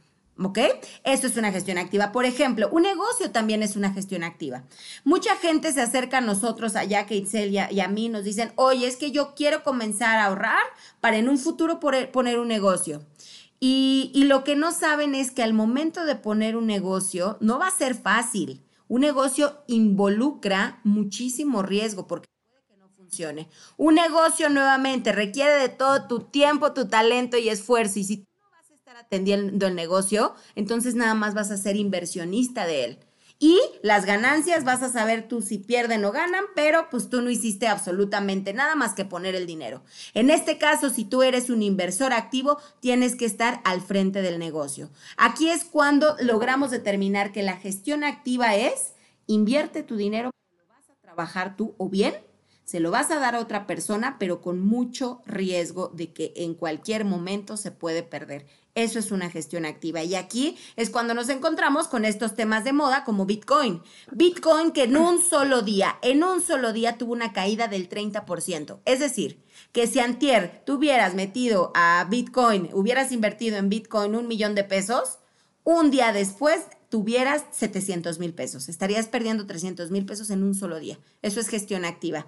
¿Ok? 0.41 0.57
Eso 1.03 1.27
es 1.27 1.37
una 1.37 1.51
gestión 1.51 1.77
activa. 1.77 2.11
Por 2.11 2.25
ejemplo, 2.25 2.67
un 2.71 2.83
negocio 2.83 3.31
también 3.31 3.61
es 3.61 3.75
una 3.75 3.93
gestión 3.93 4.23
activa. 4.23 4.63
Mucha 5.03 5.35
gente 5.35 5.71
se 5.71 5.81
acerca 5.81 6.17
a 6.17 6.21
nosotros, 6.21 6.75
a 6.75 6.83
Jack 6.83 7.11
y, 7.11 7.79
a 7.79 7.87
mí, 7.87 8.09
nos 8.09 8.23
dicen, 8.23 8.51
oye, 8.55 8.87
es 8.87 8.97
que 8.97 9.11
yo 9.11 9.35
quiero 9.35 9.63
comenzar 9.63 10.17
a 10.17 10.25
ahorrar 10.25 10.63
para 11.01 11.17
en 11.17 11.29
un 11.29 11.37
futuro 11.37 11.79
poner 11.79 12.39
un 12.39 12.47
negocio. 12.47 13.05
Y, 13.59 14.11
y 14.13 14.25
lo 14.25 14.43
que 14.43 14.55
no 14.55 14.71
saben 14.71 15.13
es 15.13 15.31
que 15.31 15.43
al 15.43 15.53
momento 15.53 16.03
de 16.03 16.15
poner 16.15 16.55
un 16.57 16.65
negocio 16.65 17.37
no 17.39 17.59
va 17.59 17.67
a 17.67 17.71
ser 17.71 17.93
fácil. 17.93 18.63
Un 18.87 19.01
negocio 19.01 19.63
involucra 19.67 20.81
muchísimo 20.83 21.61
riesgo 21.61 22.07
porque 22.07 22.27
puede 22.49 22.63
que 22.67 22.75
no 22.75 22.89
funcione. 22.89 23.49
Un 23.77 23.95
negocio 23.95 24.49
nuevamente 24.49 25.11
requiere 25.11 25.53
de 25.53 25.69
todo 25.69 26.07
tu 26.07 26.21
tiempo, 26.21 26.73
tu 26.73 26.87
talento 26.87 27.37
y 27.37 27.49
esfuerzo. 27.49 27.99
Y 27.99 28.03
si 28.03 28.25
atendiendo 29.13 29.67
el 29.67 29.75
negocio, 29.75 30.33
entonces 30.55 30.95
nada 30.95 31.13
más 31.13 31.35
vas 31.35 31.51
a 31.51 31.57
ser 31.57 31.75
inversionista 31.75 32.65
de 32.65 32.83
él. 32.83 32.97
Y 33.37 33.59
las 33.83 34.05
ganancias 34.05 34.63
vas 34.63 34.81
a 34.81 34.89
saber 34.89 35.27
tú 35.27 35.41
si 35.41 35.59
pierden 35.59 36.03
o 36.05 36.11
ganan, 36.11 36.45
pero 36.55 36.87
pues 36.89 37.09
tú 37.09 37.21
no 37.21 37.29
hiciste 37.29 37.67
absolutamente 37.67 38.53
nada 38.53 38.75
más 38.75 38.93
que 38.93 39.05
poner 39.05 39.35
el 39.35 39.45
dinero. 39.45 39.83
En 40.15 40.29
este 40.29 40.57
caso, 40.57 40.89
si 40.89 41.03
tú 41.03 41.21
eres 41.21 41.49
un 41.49 41.61
inversor 41.61 42.13
activo, 42.13 42.57
tienes 42.79 43.15
que 43.15 43.25
estar 43.25 43.61
al 43.65 43.81
frente 43.81 44.21
del 44.21 44.39
negocio. 44.39 44.89
Aquí 45.17 45.49
es 45.49 45.63
cuando 45.63 46.15
logramos 46.21 46.71
determinar 46.71 47.31
que 47.31 47.43
la 47.43 47.57
gestión 47.57 48.03
activa 48.03 48.55
es 48.55 48.93
invierte 49.27 49.83
tu 49.83 49.95
dinero, 49.95 50.31
lo 50.57 50.67
vas 50.73 50.89
a 50.89 50.95
trabajar 51.01 51.55
tú 51.55 51.75
o 51.77 51.89
bien 51.89 52.15
se 52.65 52.79
lo 52.79 52.91
vas 52.91 53.11
a 53.11 53.19
dar 53.19 53.35
a 53.35 53.39
otra 53.39 53.67
persona, 53.67 54.17
pero 54.19 54.41
con 54.41 54.59
mucho 54.59 55.21
riesgo 55.25 55.89
de 55.89 56.13
que 56.13 56.33
en 56.35 56.53
cualquier 56.53 57.05
momento 57.05 57.57
se 57.57 57.71
puede 57.71 58.03
perder. 58.03 58.45
Eso 58.75 58.97
es 58.97 59.11
una 59.11 59.29
gestión 59.29 59.65
activa. 59.65 60.03
Y 60.03 60.15
aquí 60.15 60.57
es 60.75 60.89
cuando 60.89 61.13
nos 61.13 61.29
encontramos 61.29 61.87
con 61.87 62.05
estos 62.05 62.33
temas 62.33 62.63
de 62.63 62.73
moda 62.73 63.03
como 63.03 63.27
Bitcoin. 63.27 63.83
Bitcoin 64.11 64.71
que 64.71 64.83
en 64.83 64.97
un 64.97 65.21
solo 65.21 65.61
día, 65.61 65.97
en 66.01 66.23
un 66.23 66.41
solo 66.41 66.73
día 66.73 66.97
tuvo 66.97 67.13
una 67.13 67.33
caída 67.33 67.67
del 67.67 67.87
30%. 67.87 68.79
Es 68.85 68.99
decir, 68.99 69.43
que 69.71 69.85
si 69.85 69.99
antier 69.99 70.63
tuvieras 70.65 71.13
metido 71.13 71.71
a 71.75 72.07
Bitcoin, 72.09 72.69
hubieras 72.73 73.11
invertido 73.11 73.57
en 73.57 73.69
Bitcoin 73.69 74.15
un 74.15 74.27
millón 74.27 74.55
de 74.55 74.63
pesos, 74.63 75.19
un 75.63 75.91
día 75.91 76.11
después 76.11 76.61
tuvieras 76.89 77.45
700 77.51 78.19
mil 78.19 78.33
pesos. 78.33 78.69
Estarías 78.69 79.07
perdiendo 79.07 79.45
300 79.45 79.91
mil 79.91 80.05
pesos 80.05 80.31
en 80.31 80.43
un 80.43 80.55
solo 80.55 80.79
día. 80.79 80.99
Eso 81.21 81.39
es 81.39 81.47
gestión 81.47 81.85
activa 81.85 82.25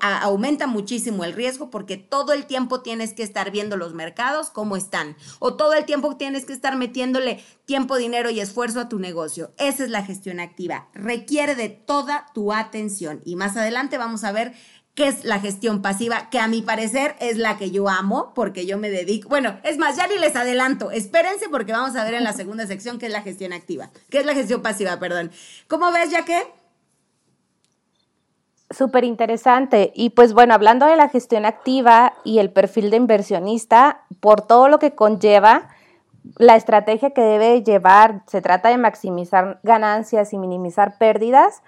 aumenta 0.00 0.66
muchísimo 0.66 1.24
el 1.24 1.32
riesgo 1.32 1.70
porque 1.70 1.96
todo 1.96 2.32
el 2.32 2.46
tiempo 2.46 2.80
tienes 2.80 3.12
que 3.12 3.22
estar 3.22 3.50
viendo 3.50 3.76
los 3.76 3.94
mercados 3.94 4.50
cómo 4.50 4.76
están 4.76 5.16
o 5.38 5.54
todo 5.54 5.74
el 5.74 5.84
tiempo 5.84 6.16
tienes 6.16 6.44
que 6.44 6.52
estar 6.52 6.76
metiéndole 6.76 7.42
tiempo, 7.64 7.96
dinero 7.96 8.30
y 8.30 8.40
esfuerzo 8.40 8.80
a 8.80 8.88
tu 8.88 8.98
negocio. 8.98 9.52
Esa 9.58 9.84
es 9.84 9.90
la 9.90 10.04
gestión 10.04 10.40
activa. 10.40 10.88
Requiere 10.94 11.54
de 11.54 11.68
toda 11.68 12.26
tu 12.34 12.52
atención 12.52 13.20
y 13.24 13.36
más 13.36 13.56
adelante 13.56 13.98
vamos 13.98 14.24
a 14.24 14.32
ver 14.32 14.54
qué 14.94 15.08
es 15.08 15.24
la 15.24 15.40
gestión 15.40 15.82
pasiva, 15.82 16.30
que 16.30 16.38
a 16.38 16.46
mi 16.46 16.62
parecer 16.62 17.16
es 17.20 17.36
la 17.36 17.58
que 17.58 17.70
yo 17.70 17.88
amo 17.88 18.32
porque 18.34 18.64
yo 18.64 18.78
me 18.78 18.90
dedico, 18.90 19.28
bueno, 19.28 19.58
es 19.64 19.76
más, 19.76 19.96
ya 19.96 20.06
ni 20.06 20.18
les 20.18 20.36
adelanto, 20.36 20.90
espérense 20.90 21.48
porque 21.48 21.72
vamos 21.72 21.96
a 21.96 22.04
ver 22.04 22.14
en 22.14 22.24
la 22.24 22.32
segunda 22.32 22.66
sección 22.66 22.98
qué 22.98 23.06
es 23.06 23.12
la 23.12 23.22
gestión 23.22 23.52
activa, 23.52 23.90
qué 24.08 24.18
es 24.18 24.26
la 24.26 24.34
gestión 24.34 24.62
pasiva, 24.62 24.98
perdón. 24.98 25.32
¿Cómo 25.66 25.90
ves, 25.90 26.10
Jaque? 26.10 26.44
Súper 28.74 29.04
interesante. 29.04 29.92
Y 29.94 30.10
pues 30.10 30.34
bueno, 30.34 30.52
hablando 30.52 30.86
de 30.86 30.96
la 30.96 31.08
gestión 31.08 31.46
activa 31.46 32.14
y 32.24 32.40
el 32.40 32.50
perfil 32.50 32.90
de 32.90 32.96
inversionista, 32.96 34.00
por 34.20 34.40
todo 34.40 34.68
lo 34.68 34.78
que 34.78 34.94
conlleva, 34.94 35.68
la 36.38 36.56
estrategia 36.56 37.10
que 37.10 37.20
debe 37.20 37.62
llevar, 37.62 38.22
se 38.26 38.42
trata 38.42 38.70
de 38.70 38.78
maximizar 38.78 39.60
ganancias 39.62 40.32
y 40.32 40.38
minimizar 40.38 40.98
pérdidas, 40.98 41.62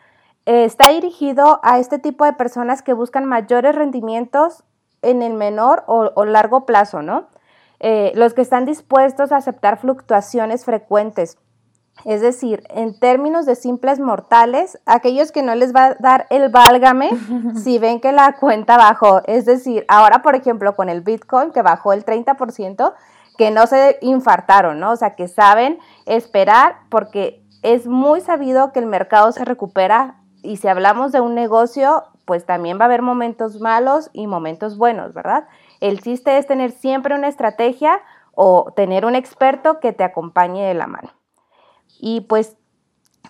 eh, 0.47 0.65
está 0.65 0.91
dirigido 0.91 1.61
a 1.63 1.79
este 1.79 1.99
tipo 1.99 2.25
de 2.25 2.33
personas 2.33 2.83
que 2.83 2.93
buscan 2.93 3.25
mayores 3.25 3.75
rendimientos 3.75 4.65
en 5.03 5.23
el 5.23 5.35
menor 5.35 5.85
o, 5.87 6.25
largo 6.25 6.67
plazo, 6.67 7.03
¿no? 7.03 7.29
Eh, 7.79 8.13
los 8.17 8.35
que 8.35 8.41
están 8.41 8.65
dispuestos 8.65 9.31
a 9.31 9.37
aceptar 9.37 9.79
fluctuaciones 9.79 10.65
frecuentes 10.65 11.39
Es 12.05 12.21
decir, 12.21 12.63
en 12.71 12.99
términos 12.99 13.47
de 13.47 13.57
simples 13.57 13.99
mortales, 13.99 14.79
aquellos 14.87 15.33
que 15.33 15.43
no 15.43 15.55
les 15.55 15.75
va 15.75 15.87
a 15.87 15.95
dar 15.95 16.27
el 16.31 16.51
válgame 16.51 17.11
si 17.63 17.79
ven 17.79 18.01
que 18.01 18.13
la 18.13 18.37
cuenta 18.37 18.77
bajó. 18.77 19.23
Es 19.27 19.45
decir, 19.45 19.85
ahora, 19.89 20.23
por 20.23 20.35
ejemplo, 20.35 20.77
con 20.77 20.89
el 20.89 21.01
Bitcoin 21.01 21.51
que 21.53 21.63
bajó 21.63 21.93
el 21.93 22.05
30%, 22.05 22.95
que 23.37 23.51
no 23.51 23.67
se 23.67 23.99
infartaron, 24.01 24.81
¿no? 24.81 24.93
O 24.93 24.97
sea, 24.97 25.15
que 25.15 25.29
saben 25.29 25.79
esperar 26.07 26.77
porque 26.89 27.43
es 27.63 27.87
muy 27.87 28.21
sabido 28.21 28.73
que 28.73 28.79
el 28.79 28.87
mercado 28.87 29.33
se 29.33 29.45
recupera 29.45 30.17
y 30.43 30.59
si 30.59 30.69
hablamos 30.69 31.13
de 31.13 31.21
un 31.21 31.35
negocio, 31.35 32.05
pues 32.25 32.47
también 32.47 32.79
va 32.79 32.83
a 32.83 32.87
haber 32.87 33.03
momentos 33.03 33.61
malos 33.61 34.11
y 34.13 34.27
momentos 34.27 34.79
buenos, 34.79 35.13
¿verdad? 35.13 35.49
El 35.81 36.01
chiste 36.01 36.39
es 36.39 36.47
tener 36.47 36.71
siempre 36.71 37.15
una 37.15 37.29
estrategia 37.29 38.01
o 38.35 38.73
tener 38.77 39.05
un 39.05 39.15
experto 39.15 39.81
que 39.81 39.93
te 39.93 40.05
acompañe 40.05 40.65
de 40.65 40.75
la 40.75 40.87
mano. 40.87 41.16
Y 41.99 42.23
pues 42.23 42.57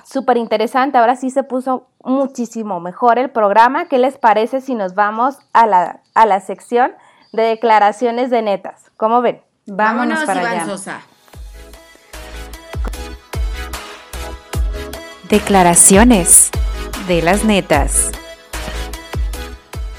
súper 0.05 0.37
interesante, 0.37 0.99
ahora 0.99 1.17
sí 1.17 1.31
se 1.31 1.43
puso 1.43 1.89
muchísimo 2.05 2.81
mejor 2.81 3.19
el 3.19 3.31
programa. 3.31 3.87
¿Qué 3.87 3.99
les 3.99 4.19
parece 4.19 4.61
si 4.61 4.75
nos 4.75 4.95
vamos 4.95 5.39
a 5.53 5.67
la, 5.67 6.03
a 6.15 6.27
la 6.27 6.41
sección 6.41 6.93
de 7.33 7.43
declaraciones 7.43 8.31
de 8.31 8.43
netas? 8.43 8.91
¿Cómo 8.97 9.21
ven? 9.21 9.43
Vámonos, 9.67 10.25
para 10.25 10.49
allá. 10.51 10.67
Declaraciones 15.29 16.51
de 17.09 17.23
las 17.23 17.45
netas. 17.45 18.13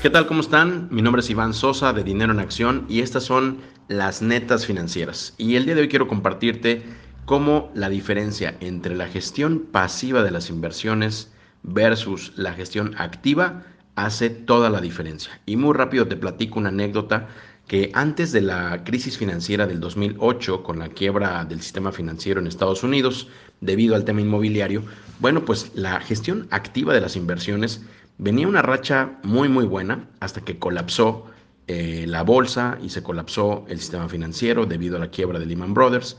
¿Qué 0.02 0.10
tal? 0.10 0.26
¿Cómo 0.28 0.40
están? 0.40 0.88
Mi 0.90 1.02
nombre 1.02 1.22
es 1.22 1.30
Iván 1.30 1.54
Sosa 1.54 1.92
de 1.92 2.04
Dinero 2.04 2.32
en 2.32 2.40
Acción 2.40 2.86
y 2.88 3.02
estas 3.02 3.24
son 3.24 3.60
las 3.90 4.22
netas 4.22 4.66
financieras. 4.66 5.34
Y 5.38 5.56
el 5.56 5.66
día 5.66 5.76
de 5.76 5.82
hoy 5.82 5.90
quiero 5.90 6.08
compartirte 6.08 6.86
cómo 7.28 7.70
la 7.76 7.90
diferencia 7.90 8.56
entre 8.62 8.96
la 8.96 9.06
gestión 9.06 9.68
pasiva 9.70 10.24
de 10.24 10.32
las 10.32 10.50
inversiones 10.50 11.30
versus 11.62 12.32
la 12.38 12.54
gestión 12.54 12.96
activa 12.98 13.66
hace 13.96 14.30
toda 14.30 14.70
la 14.70 14.80
diferencia. 14.80 15.38
Y 15.46 15.58
muy 15.58 15.74
rápido 15.74 16.08
te 16.08 16.16
platico 16.16 16.58
una 16.58 16.70
anécdota 16.70 17.28
que 17.68 17.92
antes 17.94 18.32
de 18.32 18.40
la 18.40 18.86
crisis 18.86 19.18
financiera 19.18 19.68
del 19.68 19.82
2008, 19.82 20.64
con 20.64 20.80
la 20.80 20.88
quiebra 20.88 21.44
del 21.44 21.62
sistema 21.62 21.92
financiero 21.92 22.40
en 22.40 22.48
Estados 22.48 22.82
Unidos 22.82 23.28
debido 23.60 23.96
al 23.96 24.06
tema 24.06 24.22
inmobiliario, 24.22 24.84
bueno, 25.20 25.44
pues 25.44 25.72
la 25.76 26.00
gestión 26.00 26.48
activa 26.50 26.94
de 26.94 27.02
las 27.02 27.18
inversiones 27.18 27.82
venía 28.18 28.48
una 28.48 28.62
racha 28.62 29.20
muy 29.24 29.50
muy 29.50 29.66
buena 29.66 30.08
hasta 30.22 30.40
que 30.40 30.60
colapsó 30.60 31.26
eh, 31.68 32.06
la 32.08 32.24
bolsa 32.24 32.78
y 32.82 32.88
se 32.88 33.04
colapsó 33.04 33.66
el 33.68 33.80
sistema 33.80 34.08
financiero 34.08 34.66
debido 34.66 34.96
a 34.96 35.02
la 35.02 35.10
quiebra 35.10 35.40
de 35.40 35.46
Lehman 35.46 35.74
Brothers. 35.74 36.16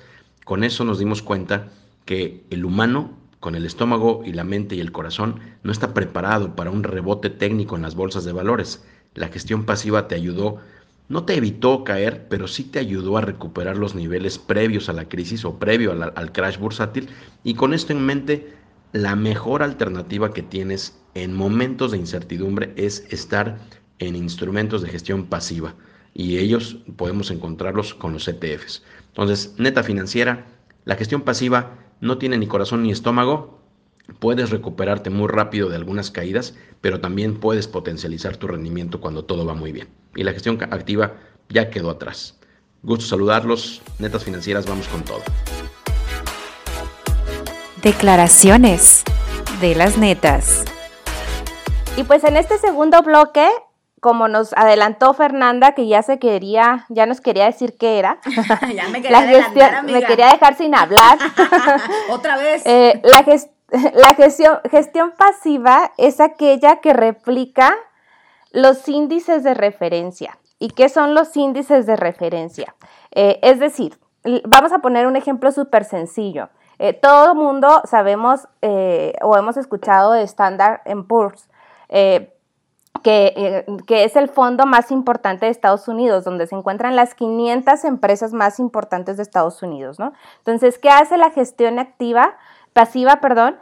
Con 0.48 0.64
eso 0.64 0.82
nos 0.82 0.98
dimos 0.98 1.20
cuenta 1.20 1.68
que 2.06 2.42
el 2.48 2.64
humano, 2.64 3.18
con 3.38 3.54
el 3.54 3.66
estómago 3.66 4.22
y 4.24 4.32
la 4.32 4.44
mente 4.44 4.76
y 4.76 4.80
el 4.80 4.92
corazón, 4.92 5.40
no 5.62 5.70
está 5.70 5.92
preparado 5.92 6.56
para 6.56 6.70
un 6.70 6.84
rebote 6.84 7.28
técnico 7.28 7.76
en 7.76 7.82
las 7.82 7.94
bolsas 7.94 8.24
de 8.24 8.32
valores. 8.32 8.82
La 9.12 9.28
gestión 9.28 9.66
pasiva 9.66 10.08
te 10.08 10.14
ayudó, 10.14 10.56
no 11.10 11.24
te 11.24 11.34
evitó 11.34 11.84
caer, 11.84 12.28
pero 12.30 12.48
sí 12.48 12.64
te 12.64 12.78
ayudó 12.78 13.18
a 13.18 13.20
recuperar 13.20 13.76
los 13.76 13.94
niveles 13.94 14.38
previos 14.38 14.88
a 14.88 14.94
la 14.94 15.06
crisis 15.06 15.44
o 15.44 15.58
previo 15.58 15.92
al 15.92 16.32
crash 16.32 16.56
bursátil. 16.56 17.10
Y 17.44 17.52
con 17.52 17.74
esto 17.74 17.92
en 17.92 18.06
mente, 18.06 18.54
la 18.92 19.16
mejor 19.16 19.62
alternativa 19.62 20.32
que 20.32 20.42
tienes 20.42 20.98
en 21.12 21.34
momentos 21.34 21.90
de 21.90 21.98
incertidumbre 21.98 22.72
es 22.76 23.04
estar 23.10 23.58
en 23.98 24.16
instrumentos 24.16 24.80
de 24.80 24.88
gestión 24.88 25.26
pasiva 25.26 25.74
y 26.18 26.38
ellos 26.38 26.78
podemos 26.96 27.30
encontrarlos 27.30 27.94
con 27.94 28.12
los 28.12 28.26
ETFs. 28.26 28.82
Entonces, 29.06 29.54
neta 29.56 29.84
financiera, 29.84 30.46
la 30.84 30.96
gestión 30.96 31.22
pasiva 31.22 31.78
no 32.00 32.18
tiene 32.18 32.36
ni 32.36 32.48
corazón 32.48 32.82
ni 32.82 32.90
estómago. 32.90 33.60
Puedes 34.18 34.50
recuperarte 34.50 35.10
muy 35.10 35.28
rápido 35.28 35.68
de 35.68 35.76
algunas 35.76 36.10
caídas, 36.10 36.56
pero 36.80 37.00
también 37.00 37.38
puedes 37.38 37.68
potencializar 37.68 38.36
tu 38.36 38.48
rendimiento 38.48 39.00
cuando 39.00 39.26
todo 39.26 39.46
va 39.46 39.54
muy 39.54 39.70
bien. 39.70 39.90
Y 40.16 40.24
la 40.24 40.32
gestión 40.32 40.60
activa 40.60 41.14
ya 41.50 41.70
quedó 41.70 41.88
atrás. 41.88 42.36
Gusto 42.82 43.06
saludarlos. 43.06 43.80
Netas 44.00 44.24
financieras, 44.24 44.66
vamos 44.66 44.88
con 44.88 45.04
todo. 45.04 45.22
Declaraciones 47.80 49.04
de 49.60 49.76
las 49.76 49.96
netas. 49.96 50.64
Y 51.96 52.02
pues 52.02 52.24
en 52.24 52.36
este 52.36 52.58
segundo 52.58 53.02
bloque 53.02 53.48
como 54.00 54.28
nos 54.28 54.52
adelantó 54.54 55.14
Fernanda, 55.14 55.72
que 55.72 55.86
ya 55.86 56.02
se 56.02 56.18
quería, 56.18 56.86
ya 56.88 57.06
nos 57.06 57.20
quería 57.20 57.46
decir 57.46 57.76
qué 57.78 57.98
era. 57.98 58.18
ya 58.74 58.88
me 58.88 59.02
quería, 59.02 59.22
gestión, 59.22 59.86
me 59.86 60.02
quería 60.02 60.28
dejar 60.28 60.56
sin 60.56 60.74
hablar. 60.74 61.18
Otra 62.10 62.36
vez. 62.36 62.62
Eh, 62.64 63.00
la, 63.02 63.24
la 63.94 64.14
gestión, 64.14 64.58
gestión 64.70 65.12
pasiva 65.16 65.92
es 65.96 66.20
aquella 66.20 66.76
que 66.76 66.92
replica 66.92 67.74
los 68.52 68.88
índices 68.88 69.44
de 69.44 69.54
referencia. 69.54 70.38
¿Y 70.58 70.70
qué 70.70 70.88
son 70.88 71.14
los 71.14 71.36
índices 71.36 71.86
de 71.86 71.96
referencia? 71.96 72.74
Eh, 73.12 73.38
es 73.42 73.60
decir, 73.60 73.98
vamos 74.44 74.72
a 74.72 74.78
poner 74.78 75.06
un 75.06 75.16
ejemplo 75.16 75.52
súper 75.52 75.84
sencillo. 75.84 76.48
Eh, 76.80 76.92
todo 76.92 77.34
mundo 77.34 77.82
sabemos 77.84 78.48
o 79.22 79.36
hemos 79.36 79.56
escuchado 79.56 80.12
de 80.12 80.22
Standard 80.22 80.80
Poor's. 81.08 81.48
Eh, 81.88 82.34
que, 83.02 83.64
es 83.88 84.16
el 84.16 84.28
fondo 84.28 84.66
más 84.66 84.90
importante 84.90 85.46
de 85.46 85.52
Estados 85.52 85.88
Unidos, 85.88 86.24
donde 86.24 86.46
se 86.46 86.54
encuentran 86.54 86.96
las 86.96 87.14
500 87.14 87.84
empresas 87.84 88.32
más 88.32 88.58
importantes 88.58 89.16
de 89.16 89.22
Estados 89.22 89.62
Unidos, 89.62 89.98
¿no? 89.98 90.12
Entonces, 90.38 90.78
¿qué 90.78 90.90
hace 90.90 91.16
la 91.16 91.30
gestión 91.30 91.78
activa, 91.78 92.36
pasiva, 92.72 93.16
perdón? 93.20 93.56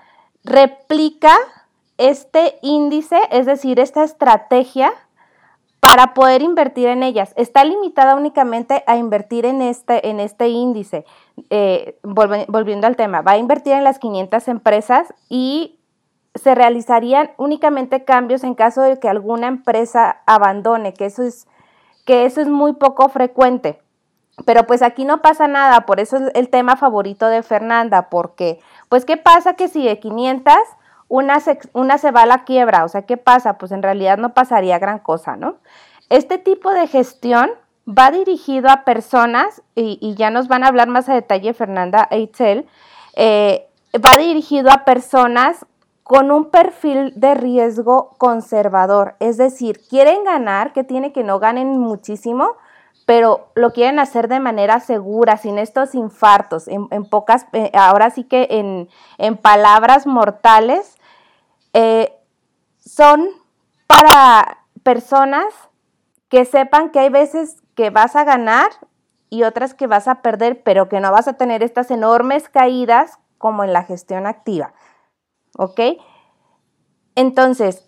Replica 0.44 1.32
este 1.98 2.58
índice, 2.62 3.18
es 3.30 3.46
decir, 3.46 3.80
esta 3.80 4.04
estrategia 4.04 4.92
para 5.80 6.14
poder 6.14 6.42
invertir 6.42 6.88
en 6.88 7.02
ellas. 7.02 7.32
Está 7.36 7.64
limitada 7.64 8.16
únicamente 8.16 8.82
a 8.86 8.96
invertir 8.96 9.46
en 9.46 9.62
este, 9.62 10.08
en 10.08 10.20
este 10.20 10.48
índice. 10.48 11.04
Eh, 11.50 11.98
volviendo 12.02 12.86
al 12.86 12.96
tema, 12.96 13.22
va 13.22 13.32
a 13.32 13.38
invertir 13.38 13.72
en 13.74 13.84
las 13.84 13.98
500 13.98 14.48
empresas 14.48 15.14
y 15.28 15.75
se 16.36 16.54
realizarían 16.54 17.30
únicamente 17.36 18.04
cambios 18.04 18.44
en 18.44 18.54
caso 18.54 18.82
de 18.82 18.98
que 18.98 19.08
alguna 19.08 19.48
empresa 19.48 20.22
abandone, 20.26 20.94
que 20.94 21.06
eso 21.06 21.22
es, 21.22 21.46
que 22.04 22.24
eso 22.24 22.40
es 22.40 22.48
muy 22.48 22.74
poco 22.74 23.08
frecuente. 23.08 23.80
Pero 24.44 24.66
pues 24.66 24.82
aquí 24.82 25.04
no 25.04 25.22
pasa 25.22 25.48
nada, 25.48 25.86
por 25.86 25.98
eso 25.98 26.16
es 26.16 26.30
el 26.34 26.50
tema 26.50 26.76
favorito 26.76 27.28
de 27.28 27.42
Fernanda, 27.42 28.10
porque 28.10 28.60
pues 28.88 29.04
¿qué 29.04 29.16
pasa 29.16 29.54
que 29.54 29.68
si 29.68 29.84
de 29.84 29.98
500 29.98 30.54
una 31.08 31.40
se, 31.40 31.58
una 31.72 31.96
se 31.98 32.10
va 32.10 32.22
a 32.22 32.26
la 32.26 32.44
quiebra? 32.44 32.84
O 32.84 32.88
sea, 32.88 33.02
¿qué 33.02 33.16
pasa? 33.16 33.56
Pues 33.56 33.72
en 33.72 33.82
realidad 33.82 34.18
no 34.18 34.34
pasaría 34.34 34.78
gran 34.78 34.98
cosa, 34.98 35.36
¿no? 35.36 35.56
Este 36.10 36.38
tipo 36.38 36.70
de 36.72 36.86
gestión 36.86 37.50
va 37.88 38.10
dirigido 38.10 38.68
a 38.68 38.84
personas, 38.84 39.62
y, 39.74 40.14
ya 40.16 40.30
nos 40.30 40.48
van 40.48 40.64
a 40.64 40.68
hablar 40.68 40.88
más 40.88 41.08
a 41.08 41.14
detalle 41.14 41.54
Fernanda 41.54 42.06
Eitzel, 42.10 42.66
eh, 43.14 43.68
va 43.94 44.18
dirigido 44.18 44.70
a 44.70 44.84
personas 44.84 45.64
con 46.06 46.30
un 46.30 46.50
perfil 46.50 47.12
de 47.16 47.34
riesgo 47.34 48.14
conservador. 48.16 49.16
Es 49.18 49.38
decir, 49.38 49.80
quieren 49.88 50.22
ganar, 50.22 50.72
que 50.72 50.84
tiene 50.84 51.12
que 51.12 51.24
no 51.24 51.40
ganen 51.40 51.78
muchísimo, 51.80 52.52
pero 53.06 53.48
lo 53.56 53.72
quieren 53.72 53.98
hacer 53.98 54.28
de 54.28 54.38
manera 54.38 54.78
segura, 54.78 55.36
sin 55.36 55.58
estos 55.58 55.96
infartos. 55.96 56.68
En, 56.68 56.88
pocas, 57.10 57.46
eh, 57.52 57.72
ahora 57.74 58.10
sí 58.10 58.22
que 58.22 58.46
en, 59.18 59.36
palabras 59.38 60.06
mortales, 60.06 60.96
eh, 61.72 62.16
son 62.78 63.26
para 63.88 64.58
personas 64.84 65.52
que 66.28 66.44
sepan 66.44 66.90
que 66.90 67.00
hay 67.00 67.08
veces 67.08 67.56
que 67.74 67.90
vas 67.90 68.14
a 68.14 68.22
ganar 68.22 68.70
y 69.28 69.42
otras 69.42 69.74
que 69.74 69.88
vas 69.88 70.06
a 70.06 70.22
perder, 70.22 70.62
pero 70.62 70.88
que 70.88 71.00
no 71.00 71.10
vas 71.10 71.26
a 71.26 71.32
tener 71.32 71.64
estas 71.64 71.90
enormes 71.90 72.48
caídas 72.48 73.18
como 73.38 73.64
en 73.64 73.72
la 73.72 73.82
gestión 73.82 74.26
activa. 74.26 74.72
¿Ok? 75.56 75.80
Entonces, 77.14 77.86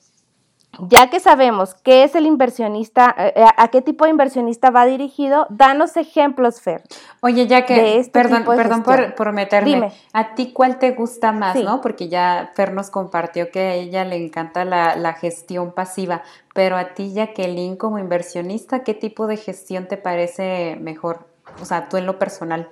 ya 0.78 1.10
que 1.10 1.18
sabemos 1.18 1.74
qué 1.74 2.04
es 2.04 2.14
el 2.14 2.26
inversionista, 2.26 3.14
eh, 3.18 3.32
eh, 3.36 3.44
a 3.56 3.68
qué 3.68 3.82
tipo 3.82 4.04
de 4.04 4.10
inversionista 4.10 4.70
va 4.70 4.86
dirigido, 4.86 5.46
danos 5.50 5.96
ejemplos, 5.96 6.60
Fer. 6.60 6.82
Oye, 7.20 7.46
ya 7.46 7.66
que, 7.66 7.98
este 7.98 8.12
perdón, 8.12 8.44
perdón 8.44 8.82
por, 8.84 9.32
meterme, 9.32 9.70
Dime. 9.70 9.92
¿a 10.12 10.34
ti 10.34 10.52
cuál 10.52 10.78
te 10.78 10.92
gusta 10.92 11.32
más, 11.32 11.56
no? 11.56 11.80
Porque 11.80 12.08
ya 12.08 12.52
Fer 12.54 12.72
nos 12.72 12.90
compartió 12.90 13.50
que 13.50 13.60
a 13.60 13.74
ella 13.74 14.04
le 14.04 14.16
encanta 14.16 14.64
la, 14.64 14.94
la 14.94 15.14
gestión 15.14 15.72
pasiva, 15.72 16.22
pero 16.54 16.76
a 16.76 16.94
ti, 16.94 17.12
Jacqueline, 17.12 17.76
como 17.76 17.98
inversionista, 17.98 18.84
¿qué 18.84 18.94
tipo 18.94 19.26
de 19.26 19.36
gestión 19.36 19.88
te 19.88 19.96
parece 19.96 20.76
mejor? 20.80 21.26
O 21.60 21.64
sea, 21.64 21.88
tú 21.88 21.96
en 21.96 22.06
lo 22.06 22.18
personal. 22.18 22.70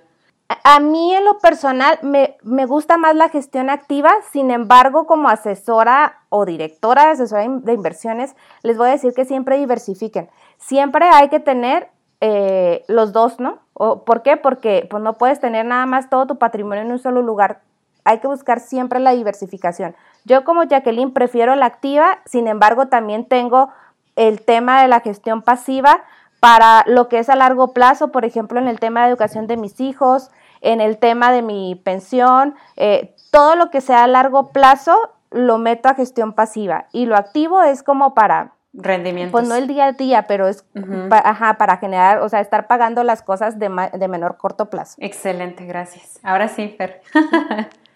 A 0.48 0.78
mí 0.78 1.14
en 1.14 1.24
lo 1.24 1.38
personal 1.38 1.98
me, 2.02 2.66
gusta 2.66 2.98
más 2.98 3.16
la 3.16 3.28
gestión 3.28 3.68
activa, 3.68 4.12
sin 4.30 4.50
embargo 4.50 5.06
como 5.06 5.28
asesora 5.28 6.20
o 6.28 6.44
directora 6.44 7.06
de 7.06 7.10
asesora 7.10 7.48
de 7.48 7.72
inversiones, 7.72 8.36
les 8.62 8.76
voy 8.76 8.88
a 8.88 8.92
decir 8.92 9.12
que 9.12 9.24
siempre 9.24 9.58
diversifiquen. 9.58 10.28
Siempre 10.58 11.06
hay 11.12 11.28
que 11.28 11.40
tener 11.40 11.88
eh, 12.20 12.84
los 12.86 13.12
dos, 13.12 13.40
¿no? 13.40 13.58
¿Por 13.74 14.22
qué? 14.22 14.36
Porque 14.36 14.86
pues, 14.88 15.02
no 15.02 15.14
puedes 15.14 15.40
tener 15.40 15.66
nada 15.66 15.84
más 15.86 16.08
todo 16.08 16.26
tu 16.26 16.38
patrimonio 16.38 16.82
en 16.82 16.92
un 16.92 16.98
solo 16.98 17.22
lugar. 17.22 17.60
hay 18.04 18.20
que 18.20 18.28
buscar 18.28 18.60
siempre 18.60 19.00
la 19.00 19.10
diversificación. 19.10 19.96
Yo 20.24 20.44
como 20.44 20.62
Jacqueline 20.62 21.12
prefiero 21.12 21.56
la 21.56 21.66
activa, 21.66 22.20
sin 22.24 22.46
embargo 22.46 22.86
también 22.86 23.24
tengo 23.24 23.70
el 24.14 24.42
tema 24.42 24.80
de 24.80 24.88
la 24.88 25.00
gestión 25.00 25.42
pasiva 25.42 26.04
para 26.46 26.84
lo 26.86 27.08
que 27.08 27.18
es 27.18 27.28
a 27.28 27.34
largo 27.34 27.72
plazo, 27.72 28.12
por 28.12 28.24
ejemplo, 28.24 28.60
en 28.60 28.68
el 28.68 28.78
tema 28.78 29.02
de 29.02 29.08
educación 29.08 29.48
de 29.48 29.56
mis 29.56 29.80
hijos, 29.80 30.30
en 30.60 30.80
el 30.80 30.96
tema 30.96 31.32
de 31.32 31.42
mi 31.42 31.74
pensión, 31.74 32.54
eh, 32.76 33.16
todo 33.32 33.56
lo 33.56 33.72
que 33.72 33.80
sea 33.80 34.04
a 34.04 34.06
largo 34.06 34.52
plazo 34.52 34.96
lo 35.32 35.58
meto 35.58 35.88
a 35.88 35.94
gestión 35.94 36.34
pasiva 36.34 36.86
y 36.92 37.06
lo 37.06 37.16
activo 37.16 37.64
es 37.64 37.82
como 37.82 38.14
para 38.14 38.52
rendimientos. 38.72 39.32
Pues 39.32 39.48
no 39.48 39.56
el 39.56 39.66
día 39.66 39.86
a 39.86 39.92
día, 39.94 40.28
pero 40.28 40.46
es 40.46 40.64
para 41.08 41.78
generar, 41.78 42.20
o 42.20 42.28
sea, 42.28 42.38
estar 42.38 42.68
pagando 42.68 43.02
las 43.02 43.22
cosas 43.22 43.58
de, 43.58 43.68
de 43.92 44.06
menor 44.06 44.36
corto 44.36 44.70
plazo. 44.70 44.94
Excelente, 45.00 45.66
gracias. 45.66 46.20
Ahora 46.22 46.46
sí, 46.46 46.72
Fer. 46.78 47.02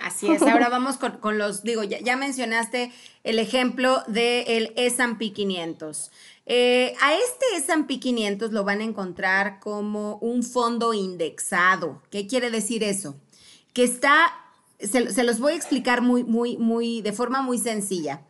Así 0.00 0.30
es, 0.30 0.40
ahora 0.42 0.70
vamos 0.70 0.96
con, 0.96 1.36
los, 1.38 1.62
digo, 1.62 1.84
ya, 1.84 2.16
mencionaste 2.16 2.90
el 3.22 3.38
ejemplo 3.38 4.02
del 4.06 4.72
S&P 4.76 5.32
500. 5.32 6.10
Eh, 6.52 6.96
a 7.00 7.14
este 7.14 7.46
S&P 7.58 8.00
500 8.00 8.50
lo 8.50 8.64
van 8.64 8.80
a 8.80 8.84
encontrar 8.84 9.60
como 9.60 10.16
un 10.16 10.42
fondo 10.42 10.92
indexado. 10.92 12.02
¿Qué 12.10 12.26
quiere 12.26 12.50
decir 12.50 12.82
eso? 12.82 13.14
Que 13.72 13.84
está, 13.84 14.32
se, 14.80 15.12
se 15.12 15.22
los 15.22 15.38
voy 15.38 15.52
a 15.52 15.56
explicar 15.56 16.02
muy, 16.02 16.24
muy, 16.24 16.56
muy, 16.56 17.02
de 17.02 17.12
forma 17.12 17.40
muy 17.40 17.56
sencilla. 17.58 18.22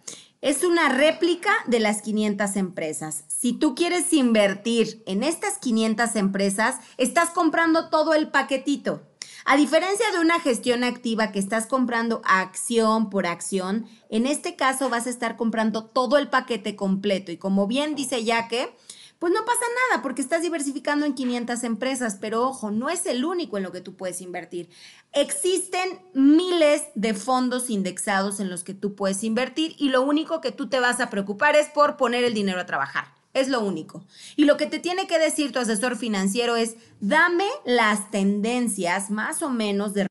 Es 0.42 0.64
una 0.64 0.90
réplica 0.90 1.50
de 1.66 1.80
las 1.80 2.02
500 2.02 2.56
empresas. 2.56 3.24
Si 3.26 3.54
tú 3.54 3.74
quieres 3.74 4.12
invertir 4.12 5.02
en 5.06 5.22
estas 5.22 5.56
500 5.56 6.14
empresas, 6.16 6.76
estás 6.98 7.30
comprando 7.30 7.88
todo 7.88 8.12
el 8.12 8.28
paquetito. 8.28 9.00
A 9.44 9.56
diferencia 9.56 10.11
de 10.12 10.20
una 10.20 10.38
gestión 10.40 10.85
activa 10.85 11.32
que 11.32 11.38
estás 11.38 11.66
comprando 11.66 12.20
acción 12.25 13.11
por 13.11 13.26
acción, 13.26 13.87
en 14.09 14.26
este 14.26 14.54
caso 14.54 14.88
vas 14.88 15.06
a 15.06 15.11
estar 15.11 15.37
comprando 15.37 15.85
todo 15.85 16.18
el 16.18 16.28
paquete 16.28 16.76
completo 16.76 17.32
y 17.32 17.37
como 17.37 17.66
bien 17.66 17.94
dice 17.94 18.23
Yaque, 18.23 18.75
pues 19.18 19.35
no 19.35 19.44
pasa 19.44 19.61
nada 19.90 20.02
porque 20.02 20.23
estás 20.23 20.40
diversificando 20.40 21.04
en 21.04 21.14
500 21.14 21.62
empresas, 21.64 22.16
pero 22.18 22.49
ojo, 22.49 22.70
no 22.70 22.88
es 22.88 23.04
el 23.04 23.25
único 23.25 23.59
en 23.59 23.62
lo 23.62 23.70
que 23.70 23.82
tú 23.82 23.94
puedes 23.94 24.23
invertir. 24.23 24.70
Existen 25.12 26.00
miles 26.14 26.85
de 26.94 27.12
fondos 27.12 27.68
indexados 27.68 28.40
en 28.40 28.49
los 28.49 28.64
que 28.64 28.73
tú 28.73 28.94
puedes 28.94 29.23
invertir 29.23 29.75
y 29.78 29.90
lo 29.90 30.00
único 30.02 30.40
que 30.40 30.52
tú 30.52 30.70
te 30.70 30.80
vas 30.80 31.00
a 31.00 31.11
preocupar 31.11 31.54
es 31.54 31.68
por 31.68 31.99
poner 31.99 32.25
el 32.25 32.32
dinero 32.32 32.61
a 32.61 32.66
trabajar. 32.66 33.19
Es 33.32 33.49
lo 33.49 33.60
único. 33.60 34.04
Y 34.37 34.44
lo 34.44 34.56
que 34.56 34.66
te 34.66 34.78
tiene 34.78 35.06
que 35.06 35.18
decir 35.18 35.52
tu 35.52 35.58
asesor 35.58 35.96
financiero 35.96 36.56
es, 36.56 36.76
dame 37.00 37.46
las 37.64 38.10
tendencias 38.10 39.10
más 39.10 39.42
o 39.42 39.50
menos 39.50 39.94
de 39.94 40.10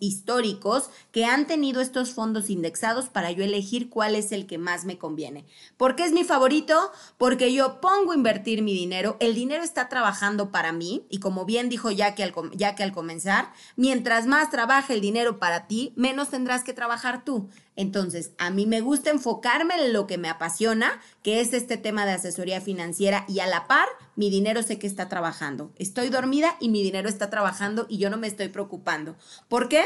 históricos 0.00 0.90
que 1.12 1.24
han 1.24 1.46
tenido 1.46 1.80
estos 1.80 2.12
fondos 2.12 2.50
indexados 2.50 3.08
para 3.08 3.30
yo 3.30 3.44
elegir 3.44 3.88
cuál 3.90 4.14
es 4.14 4.32
el 4.32 4.46
que 4.46 4.58
más 4.58 4.84
me 4.84 4.98
conviene. 4.98 5.46
¿Por 5.76 5.96
qué 5.96 6.04
es 6.04 6.12
mi 6.12 6.24
favorito? 6.24 6.92
Porque 7.18 7.52
yo 7.52 7.80
pongo 7.80 8.12
a 8.12 8.14
invertir 8.14 8.62
mi 8.62 8.72
dinero, 8.72 9.16
el 9.20 9.34
dinero 9.34 9.62
está 9.62 9.88
trabajando 9.88 10.50
para 10.50 10.72
mí 10.72 11.06
y 11.10 11.18
como 11.18 11.44
bien 11.44 11.68
dijo 11.68 11.88
que 11.88 12.22
al, 12.22 12.34
al 12.78 12.92
comenzar, 12.92 13.52
mientras 13.76 14.26
más 14.26 14.50
trabaja 14.50 14.92
el 14.92 15.00
dinero 15.00 15.38
para 15.38 15.66
ti, 15.66 15.92
menos 15.96 16.30
tendrás 16.30 16.64
que 16.64 16.72
trabajar 16.72 17.24
tú. 17.24 17.48
Entonces, 17.76 18.32
a 18.38 18.50
mí 18.50 18.66
me 18.66 18.80
gusta 18.80 19.10
enfocarme 19.10 19.74
en 19.74 19.92
lo 19.92 20.06
que 20.06 20.18
me 20.18 20.28
apasiona, 20.28 21.00
que 21.22 21.40
es 21.40 21.52
este 21.52 21.76
tema 21.76 22.06
de 22.06 22.12
asesoría 22.12 22.60
financiera 22.60 23.24
y 23.28 23.40
a 23.40 23.46
la 23.46 23.66
par, 23.66 23.86
mi 24.16 24.30
dinero 24.30 24.62
sé 24.62 24.78
que 24.78 24.86
está 24.86 25.08
trabajando. 25.08 25.72
Estoy 25.76 26.08
dormida 26.08 26.56
y 26.60 26.68
mi 26.68 26.82
dinero 26.82 27.08
está 27.08 27.30
trabajando 27.30 27.86
y 27.88 27.98
yo 27.98 28.10
no 28.10 28.16
me 28.16 28.28
estoy 28.28 28.48
preocupando. 28.48 29.16
¿Por 29.48 29.68
qué? 29.68 29.84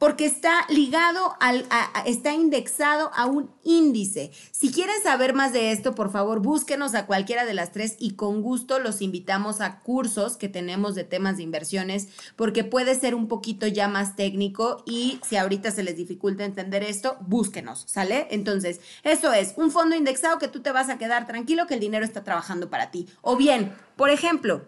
Porque 0.00 0.24
está 0.24 0.64
ligado 0.70 1.36
al, 1.40 1.68
está 2.06 2.32
indexado 2.32 3.10
a 3.14 3.26
un 3.26 3.50
índice. 3.62 4.32
Si 4.50 4.72
quieren 4.72 4.96
saber 5.02 5.34
más 5.34 5.52
de 5.52 5.72
esto, 5.72 5.94
por 5.94 6.10
favor, 6.10 6.40
búsquenos 6.40 6.94
a 6.94 7.04
cualquiera 7.04 7.44
de 7.44 7.52
las 7.52 7.70
tres 7.70 7.96
y 7.98 8.12
con 8.12 8.40
gusto 8.40 8.78
los 8.78 9.02
invitamos 9.02 9.60
a 9.60 9.80
cursos 9.80 10.38
que 10.38 10.48
tenemos 10.48 10.94
de 10.94 11.04
temas 11.04 11.36
de 11.36 11.42
inversiones, 11.42 12.08
porque 12.34 12.64
puede 12.64 12.94
ser 12.94 13.14
un 13.14 13.28
poquito 13.28 13.66
ya 13.66 13.88
más 13.88 14.16
técnico 14.16 14.82
y 14.86 15.20
si 15.22 15.36
ahorita 15.36 15.70
se 15.70 15.82
les 15.82 15.98
dificulta 15.98 16.46
entender 16.46 16.82
esto, 16.82 17.18
búsquenos, 17.20 17.84
¿sale? 17.86 18.26
Entonces, 18.30 18.80
eso 19.02 19.34
es 19.34 19.52
un 19.58 19.70
fondo 19.70 19.96
indexado 19.96 20.38
que 20.38 20.48
tú 20.48 20.60
te 20.60 20.72
vas 20.72 20.88
a 20.88 20.96
quedar 20.96 21.26
tranquilo 21.26 21.66
que 21.66 21.74
el 21.74 21.80
dinero 21.80 22.06
está 22.06 22.24
trabajando 22.24 22.70
para 22.70 22.90
ti. 22.90 23.06
O 23.20 23.36
bien, 23.36 23.74
por 23.96 24.08
ejemplo, 24.08 24.66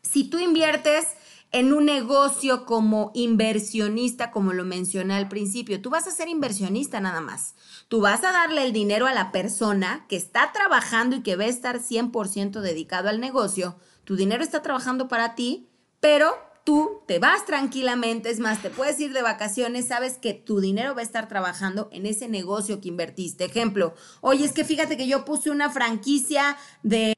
si 0.00 0.24
tú 0.24 0.38
inviertes 0.38 1.08
en 1.52 1.74
un 1.74 1.84
negocio 1.84 2.64
como 2.64 3.10
inversionista, 3.14 4.30
como 4.30 4.54
lo 4.54 4.64
mencioné 4.64 5.14
al 5.14 5.28
principio. 5.28 5.82
Tú 5.82 5.90
vas 5.90 6.06
a 6.06 6.10
ser 6.10 6.28
inversionista 6.28 6.98
nada 7.00 7.20
más. 7.20 7.54
Tú 7.88 8.00
vas 8.00 8.24
a 8.24 8.32
darle 8.32 8.64
el 8.64 8.72
dinero 8.72 9.06
a 9.06 9.12
la 9.12 9.32
persona 9.32 10.06
que 10.08 10.16
está 10.16 10.50
trabajando 10.52 11.16
y 11.16 11.22
que 11.22 11.36
va 11.36 11.44
a 11.44 11.48
estar 11.48 11.80
100% 11.80 12.60
dedicado 12.60 13.10
al 13.10 13.20
negocio. 13.20 13.76
Tu 14.04 14.16
dinero 14.16 14.42
está 14.42 14.62
trabajando 14.62 15.08
para 15.08 15.34
ti, 15.34 15.68
pero 16.00 16.34
tú 16.64 17.02
te 17.06 17.18
vas 17.18 17.44
tranquilamente, 17.44 18.30
es 18.30 18.38
más, 18.38 18.62
te 18.62 18.70
puedes 18.70 18.98
ir 19.00 19.12
de 19.12 19.22
vacaciones, 19.22 19.88
sabes 19.88 20.16
que 20.18 20.32
tu 20.32 20.60
dinero 20.60 20.94
va 20.94 21.00
a 21.00 21.04
estar 21.04 21.28
trabajando 21.28 21.88
en 21.92 22.06
ese 22.06 22.28
negocio 22.28 22.80
que 22.80 22.88
invertiste. 22.88 23.44
Ejemplo, 23.44 23.94
oye, 24.20 24.44
es 24.44 24.52
que 24.52 24.64
fíjate 24.64 24.96
que 24.96 25.06
yo 25.06 25.24
puse 25.24 25.50
una 25.50 25.70
franquicia 25.70 26.56
de 26.82 27.14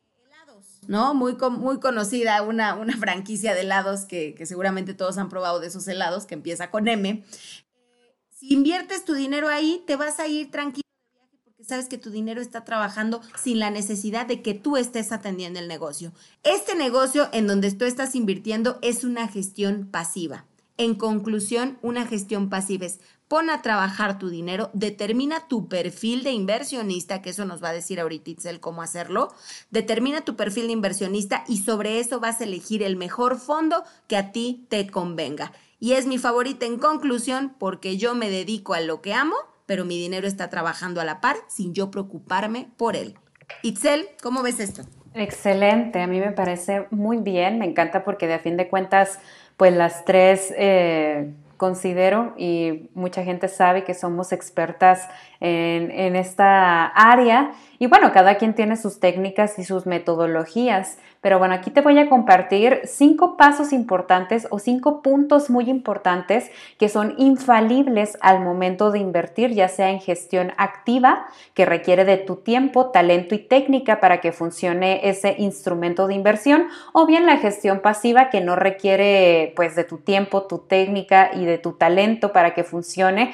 ¿no? 0.89 1.15
Muy, 1.15 1.37
muy 1.59 1.81
conocida, 1.81 2.43
una, 2.43 2.75
una 2.75 2.97
franquicia 2.99 3.55
de 3.55 3.63
helados 3.63 4.05
que, 4.05 4.35
seguramente 4.47 4.95
todos 4.95 5.19
han 5.19 5.29
probado 5.29 5.61
de 5.61 5.69
esos 5.69 5.87
helados, 5.89 6.27
que 6.27 6.35
empieza 6.35 6.71
con 6.71 6.89
M. 6.89 7.25
si 8.31 8.53
inviertes 8.53 9.05
tu 9.05 9.15
dinero 9.15 9.49
ahí, 9.49 9.83
te 9.87 9.97
vas 9.97 10.21
a 10.21 10.27
ir 10.27 10.51
tranquilo 10.51 10.85
porque 11.45 11.65
sabes 11.65 11.89
que 11.89 11.99
tu 11.99 12.11
dinero 12.11 12.41
está 12.41 12.65
trabajando 12.65 13.21
sin 13.41 13.59
la 13.59 13.71
necesidad 13.71 14.27
de 14.27 14.43
que 14.43 14.55
tú 14.55 14.77
estés 14.77 15.13
atendiendo 15.13 15.61
el 15.61 15.69
negocio. 15.69 16.13
Este 16.43 16.75
negocio 16.75 17.29
en 17.33 17.47
donde 17.47 17.71
tú 17.73 17.85
estás 17.85 18.15
invirtiendo 18.15 18.79
es 18.83 19.05
una 19.05 19.29
gestión 19.29 19.89
pasiva. 19.91 20.47
En 20.77 20.97
conclusión, 20.97 21.79
una 21.83 22.05
gestión 22.05 22.51
pasiva 22.51 22.87
es 22.87 23.01
pon 23.29 23.49
a 23.49 23.63
trabajar 23.63 24.19
tu 24.19 24.29
dinero, 24.29 24.71
determina 24.75 25.47
tu 25.49 25.69
perfil 25.69 26.25
de 26.25 26.33
inversionista, 26.33 27.23
que 27.23 27.31
eso 27.31 27.45
nos 27.45 27.63
va 27.63 27.71
a 27.71 27.73
decir 27.73 28.01
ahorita 28.01 28.31
Itzel 28.31 28.61
cómo 28.61 28.83
hacerlo, 28.83 29.33
determina 29.71 30.23
tu 30.23 30.37
perfil 30.37 30.67
de 30.67 30.73
inversionista 30.73 31.45
y 31.49 31.59
sobre 31.59 32.01
eso 32.01 32.21
vas 32.21 32.41
a 32.41 32.45
elegir 32.45 32.83
el 32.83 32.97
mejor 32.97 33.39
fondo 33.39 33.85
que 34.09 34.17
a 34.17 34.33
ti 34.33 34.67
te 34.69 34.89
convenga. 34.89 35.53
Y 35.81 35.93
es 35.93 36.07
mi 36.07 36.19
favorita 36.19 36.67
en 36.67 36.79
conclusión 36.79 37.55
porque 37.59 37.97
yo 37.97 38.15
me 38.15 38.29
dedico 38.29 38.75
a 38.75 38.81
lo 38.81 39.01
que 39.01 39.15
amo, 39.15 39.37
pero 39.67 39.85
mi 39.85 39.99
dinero 39.99 40.27
está 40.27 40.51
trabajando 40.51 41.01
a 41.01 41.05
la 41.05 41.21
par 41.21 41.37
sin 41.49 41.73
yo 41.73 41.91
preocuparme 41.91 42.69
por 42.77 42.97
él. 42.97 43.15
Itzel, 43.63 44.07
¿cómo 44.23 44.43
ves 44.43 44.61
esto? 44.61 44.83
Excelente, 45.17 46.01
a 46.01 46.09
mí 46.09 46.19
me 46.19 46.33
parece 46.33 46.89
muy 46.91 47.19
bien, 47.19 47.59
me 47.61 47.67
encanta 47.67 48.03
porque 48.03 48.27
de 48.27 48.35
a 48.35 48.41
fin 48.41 48.57
de 48.57 48.69
cuentas, 48.69 49.21
pues 49.57 49.75
las 49.75 50.05
tres... 50.05 50.53
Eh, 50.57 51.33
considero 51.57 52.35
y 52.37 52.91
mucha 52.95 53.23
gente 53.23 53.49
sabe 53.49 53.85
que 53.85 53.95
somos 53.95 54.33
expertas 54.33 55.09
en, 55.41 55.91
en, 55.91 56.17
esta 56.17 56.87
área. 56.87 57.53
Y 57.79 57.87
bueno, 57.87 58.13
cada 58.13 58.37
quien 58.37 58.55
tiene 58.55 58.77
sus 58.77 59.01
técnicas 59.01 59.59
y 59.59 59.65
sus 59.65 59.87
metodologías, 59.87 60.99
pero 61.25 61.39
bueno, 61.39 61.55
aquí 61.55 61.71
te 61.71 61.81
voy 61.81 61.99
a 61.99 62.11
compartir 62.11 62.83
cinco 62.85 63.39
pasos 63.39 63.73
importantes 63.73 64.47
o 64.51 64.59
cinco 64.59 65.01
puntos 65.01 65.49
muy 65.49 65.71
importantes 65.71 66.51
que 66.79 66.91
son 66.91 67.15
infalibles 67.17 68.19
al 68.21 68.41
momento 68.41 68.91
de 68.91 68.99
invertir, 68.99 69.55
ya 69.55 69.69
sea 69.69 69.89
en 69.89 70.01
gestión 70.01 70.53
activa, 70.59 71.25
que 71.55 71.65
requiere 71.65 72.05
de 72.05 72.19
tu 72.19 72.37
tiempo, 72.37 72.91
talento 72.91 73.35
y 73.35 73.39
técnica 73.39 74.01
para 74.01 74.21
que 74.21 74.33
funcione 74.33 75.09
ese 75.09 75.35
instrumento 75.39 76.09
de 76.09 76.13
inversión, 76.13 76.67
o 76.93 77.07
bien 77.07 77.25
la 77.25 77.39
gestión 77.39 77.81
pasiva 77.81 78.29
que 78.29 78.43
no 78.43 78.55
requiere 78.55 79.55
pues 79.57 79.75
de 79.77 79.85
tu 79.85 79.97
tiempo, 79.97 80.43
tu 80.43 80.59
técnica 80.59 81.31
y 81.33 81.47
de 81.47 81.57
tu 81.57 81.73
talento 81.73 82.35
para 82.35 82.53
que 82.53 82.65
funcione. 82.65 83.33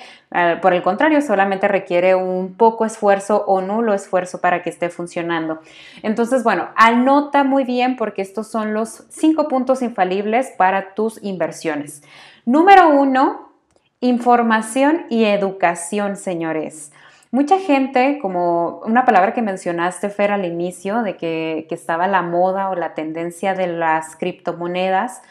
Por 0.63 0.75
el 0.75 0.83
contrario, 0.83 1.21
solamente 1.23 1.67
requiere 1.67 2.15
un 2.15 2.55
poco 2.55 2.85
esfuerzo 2.85 3.43
o 3.49 3.61
nulo 3.61 3.95
esfuerzo 3.95 4.41
para 4.41 4.63
que 4.63 4.71
esté 4.71 4.89
funcionando. 4.89 5.59
Entonces, 6.05 6.45
bueno, 6.45 6.69
anota 6.77 7.43
muy 7.43 7.65
bien 7.65 7.80
porque 7.97 8.23
estos 8.23 8.51
son 8.51 8.75
los 8.75 9.05
cinco 9.11 9.49
puntos 9.49 9.83
infalibles 9.83 10.53
para 10.57 10.95
tus 10.95 11.23
inversiones. 11.23 12.03
Número 12.45 12.89
uno, 12.91 13.53
información 14.01 15.07
y 15.09 15.25
educación, 15.25 16.17
señores. 16.17 16.93
Mucha 17.33 17.59
gente, 17.61 18.19
como 18.21 18.81
una 18.85 19.05
palabra 19.05 19.33
que 19.33 19.43
mencionaste, 19.43 20.11
Fer, 20.11 20.33
al 20.33 20.45
inicio, 20.45 21.03
de 21.03 21.17
que, 21.17 21.67
estaba 21.71 22.09
la 22.09 22.23
moda 22.23 22.71
o 22.71 22.75
la 22.75 22.95
tendencia 22.95 23.55
de 23.55 23.69
las 23.69 24.17
criptomonedas, 24.17 25.23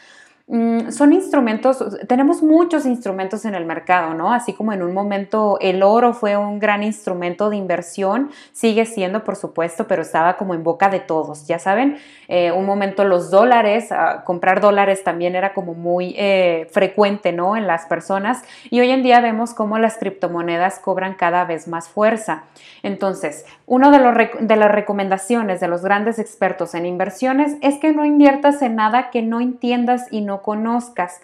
son 0.90 1.12
instrumentos, 1.12 1.96
tenemos 2.08 2.42
muchos 2.42 2.84
instrumentos 2.84 3.44
en 3.44 3.54
el 3.54 3.64
mercado, 3.66 4.14
¿no? 4.14 4.32
Así 4.32 4.52
como 4.52 4.72
en 4.72 4.82
un 4.82 4.92
momento 4.92 5.58
el 5.60 5.80
oro 5.84 6.12
fue 6.12 6.36
un 6.36 6.58
gran 6.58 6.82
instrumento 6.82 7.50
de 7.50 7.56
inversión, 7.56 8.30
sigue 8.52 8.84
siendo, 8.84 9.22
por 9.22 9.36
supuesto, 9.36 9.86
pero 9.86 10.02
estaba 10.02 10.36
como 10.36 10.54
en 10.54 10.64
boca 10.64 10.88
de 10.88 10.98
todos, 10.98 11.46
ya 11.46 11.60
saben, 11.60 11.98
eh, 12.26 12.50
un 12.50 12.66
momento 12.66 13.04
los 13.04 13.30
dólares, 13.30 13.92
ah, 13.92 14.24
comprar 14.24 14.60
dólares 14.60 15.04
también 15.04 15.36
era 15.36 15.54
como 15.54 15.74
muy 15.74 16.16
eh, 16.18 16.68
frecuente, 16.72 17.32
¿no? 17.32 17.56
En 17.56 17.68
las 17.68 17.84
personas 17.84 18.42
y 18.70 18.80
hoy 18.80 18.90
en 18.90 19.04
día 19.04 19.20
vemos 19.20 19.54
cómo 19.54 19.78
las 19.78 19.98
criptomonedas 19.98 20.80
cobran 20.80 21.14
cada 21.14 21.44
vez 21.44 21.68
más 21.68 21.88
fuerza. 21.88 22.42
Entonces, 22.82 23.44
una 23.66 23.92
de, 23.92 24.30
de 24.40 24.56
las 24.56 24.72
recomendaciones 24.72 25.60
de 25.60 25.68
los 25.68 25.82
grandes 25.82 26.18
expertos 26.18 26.74
en 26.74 26.86
inversiones 26.86 27.56
es 27.60 27.78
que 27.78 27.92
no 27.92 28.04
inviertas 28.04 28.62
en 28.62 28.74
nada 28.74 29.10
que 29.10 29.22
no 29.22 29.40
entiendas 29.40 30.08
y 30.10 30.22
no 30.22 30.39
conozcas. 30.42 31.20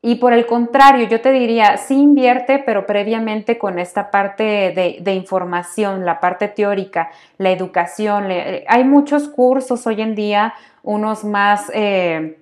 Y 0.00 0.16
por 0.16 0.32
el 0.32 0.46
contrario, 0.46 1.08
yo 1.08 1.20
te 1.20 1.32
diría, 1.32 1.76
sí 1.76 1.94
invierte, 1.94 2.62
pero 2.64 2.86
previamente 2.86 3.58
con 3.58 3.78
esta 3.78 4.10
parte 4.10 4.98
de, 5.00 5.14
información, 5.14 6.04
la 6.04 6.20
parte 6.20 6.46
teórica, 6.46 7.10
la 7.36 7.50
educación. 7.50 8.28
hay 8.68 8.84
muchos 8.84 9.28
cursos 9.28 9.86
hoy 9.86 10.02
en 10.02 10.14
día, 10.14 10.54
unos 10.82 11.24
más... 11.24 11.70
Eh, 11.74 12.38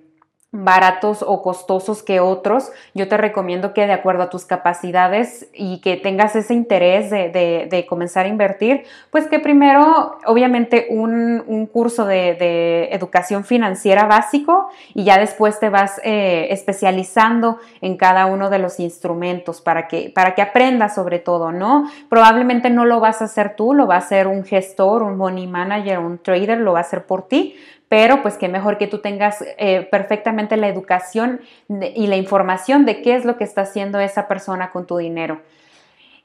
baratos 0.53 1.25
o 1.27 1.41
costosos 1.41 2.03
que 2.03 2.21
otros, 2.21 2.71
yo 2.93 3.09
te 3.09 3.17
recomiendo 3.17 3.73
que 3.73 3.85
de 3.85 3.91
acuerdo 3.91 4.23
a 4.23 4.29
tus 4.29 4.45
capacidades 4.45 5.49
y 5.53 5.81
que 5.81 5.97
tengas 5.97 6.37
ese 6.37 6.53
interés 6.53 7.09
de, 7.09 7.85
comenzar 7.89 8.25
a 8.25 8.29
invertir, 8.29 8.83
pues 9.11 9.27
que 9.27 9.39
primero, 9.39 10.17
obviamente, 10.25 10.87
un, 10.89 11.67
curso 11.71 12.05
de, 12.05 12.87
educación 12.91 13.43
financiera 13.43 14.05
básico 14.05 14.69
y 14.93 15.03
ya 15.03 15.17
después 15.17 15.59
te 15.59 15.69
vas 15.69 15.99
eh, 16.03 16.47
especializando 16.51 17.59
en 17.81 17.97
cada 17.97 18.25
uno 18.25 18.49
de 18.49 18.59
los 18.59 18.79
instrumentos 18.79 19.59
para 19.59 19.87
que, 19.87 20.11
para 20.15 20.33
que 20.33 20.41
aprendas 20.41 20.95
sobre 20.95 21.19
todo, 21.19 21.51
¿no? 21.51 21.89
Probablemente 22.09 22.69
no 22.69 22.85
lo 22.85 23.01
vas 23.01 23.21
a 23.21 23.25
hacer 23.25 23.55
tú, 23.55 23.73
lo 23.73 23.85
va 23.85 23.95
a 23.95 23.99
hacer 23.99 24.27
un 24.27 24.45
gestor, 24.45 25.03
un 25.03 25.17
money 25.17 25.45
manager, 25.45 25.99
un 25.99 26.19
trader, 26.19 26.59
lo 26.59 26.73
va 26.73 26.79
a 26.79 26.81
hacer 26.81 27.05
por 27.05 27.27
ti, 27.27 27.55
pero 27.89 28.21
pues 28.21 28.37
que 28.37 28.49
mejor 28.49 28.77
que 28.77 28.87
tú 28.87 28.99
tengas 28.99 29.43
eh, 29.57 29.87
perfectamente 29.89 30.57
la 30.57 30.67
educación 30.67 31.41
y 31.69 32.07
la 32.07 32.17
información 32.17 32.85
de 32.85 33.01
qué 33.01 33.15
es 33.15 33.25
lo 33.25 33.37
que 33.37 33.43
está 33.43 33.61
haciendo 33.61 33.99
esa 33.99 34.27
persona 34.27 34.71
con 34.71 34.85
tu 34.85 34.97
dinero. 34.97 35.41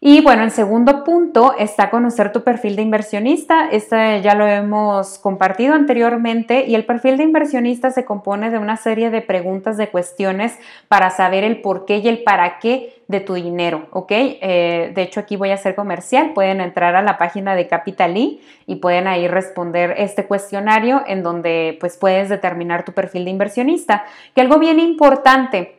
Y 0.04 0.20
bueno, 0.20 0.42
el 0.42 0.50
segundo 0.50 1.04
punto 1.04 1.54
está 1.56 1.88
conocer 1.88 2.32
tu 2.32 2.42
perfil 2.42 2.74
de 2.74 2.82
inversionista. 2.82 3.68
Este 3.70 4.20
ya 4.20 4.34
lo 4.34 4.48
hemos 4.48 5.16
compartido 5.20 5.74
anteriormente 5.74 6.64
y 6.66 6.74
el 6.74 6.84
perfil 6.84 7.16
de 7.18 7.22
inversionista 7.22 7.92
se 7.92 8.04
compone 8.04 8.50
de 8.50 8.58
una 8.58 8.76
serie 8.76 9.10
de 9.10 9.20
preguntas, 9.20 9.76
de 9.76 9.90
cuestiones 9.90 10.58
para 10.88 11.10
saber 11.10 11.44
el 11.44 11.60
por 11.60 11.84
qué 11.84 11.98
y 11.98 12.08
el 12.08 12.24
para 12.24 12.58
qué 12.58 13.04
de 13.06 13.20
tu 13.20 13.34
dinero, 13.34 13.86
¿ok? 13.92 14.10
Eh, 14.10 14.90
de 14.92 15.02
hecho, 15.02 15.20
aquí 15.20 15.36
voy 15.36 15.50
a 15.50 15.54
hacer 15.54 15.76
comercial. 15.76 16.32
Pueden 16.34 16.60
entrar 16.60 16.96
a 16.96 17.02
la 17.02 17.16
página 17.16 17.54
de 17.54 17.68
Capitalí 17.68 18.40
y 18.66 18.76
pueden 18.76 19.06
ahí 19.06 19.28
responder 19.28 19.94
este 19.98 20.26
cuestionario 20.26 21.04
en 21.06 21.22
donde 21.22 21.76
pues 21.78 21.96
puedes 21.96 22.28
determinar 22.28 22.84
tu 22.84 22.90
perfil 22.90 23.24
de 23.24 23.30
inversionista. 23.30 24.04
Que 24.34 24.40
algo 24.40 24.58
bien 24.58 24.80
importante, 24.80 25.78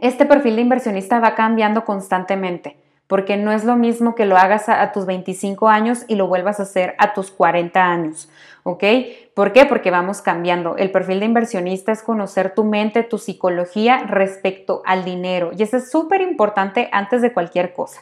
este 0.00 0.24
perfil 0.24 0.56
de 0.56 0.62
inversionista 0.62 1.20
va 1.20 1.34
cambiando 1.34 1.84
constantemente 1.84 2.78
porque 3.10 3.36
no 3.36 3.50
es 3.50 3.64
lo 3.64 3.74
mismo 3.74 4.14
que 4.14 4.24
lo 4.24 4.36
hagas 4.36 4.68
a, 4.68 4.92
tus 4.92 5.04
25 5.04 5.68
años 5.68 6.04
y 6.06 6.14
lo 6.14 6.28
vuelvas 6.28 6.60
a 6.60 6.62
hacer 6.62 6.94
a 6.96 7.12
tus 7.12 7.32
40 7.32 7.84
años, 7.84 8.30
¿ok? 8.62 8.84
¿Por 9.34 9.52
qué? 9.52 9.66
Porque 9.66 9.90
vamos 9.90 10.22
cambiando. 10.22 10.76
El 10.76 10.92
perfil 10.92 11.18
de 11.18 11.26
inversionista 11.26 11.90
es 11.90 12.04
conocer 12.04 12.54
tu 12.54 12.62
mente, 12.62 13.02
tu 13.02 13.18
psicología 13.18 14.04
respecto 14.06 14.82
al 14.86 15.04
dinero 15.04 15.50
y 15.58 15.64
eso 15.64 15.78
es 15.78 15.90
súper 15.90 16.20
importante 16.20 16.88
antes 16.92 17.20
de 17.20 17.32
cualquier 17.32 17.72
cosa. 17.72 18.00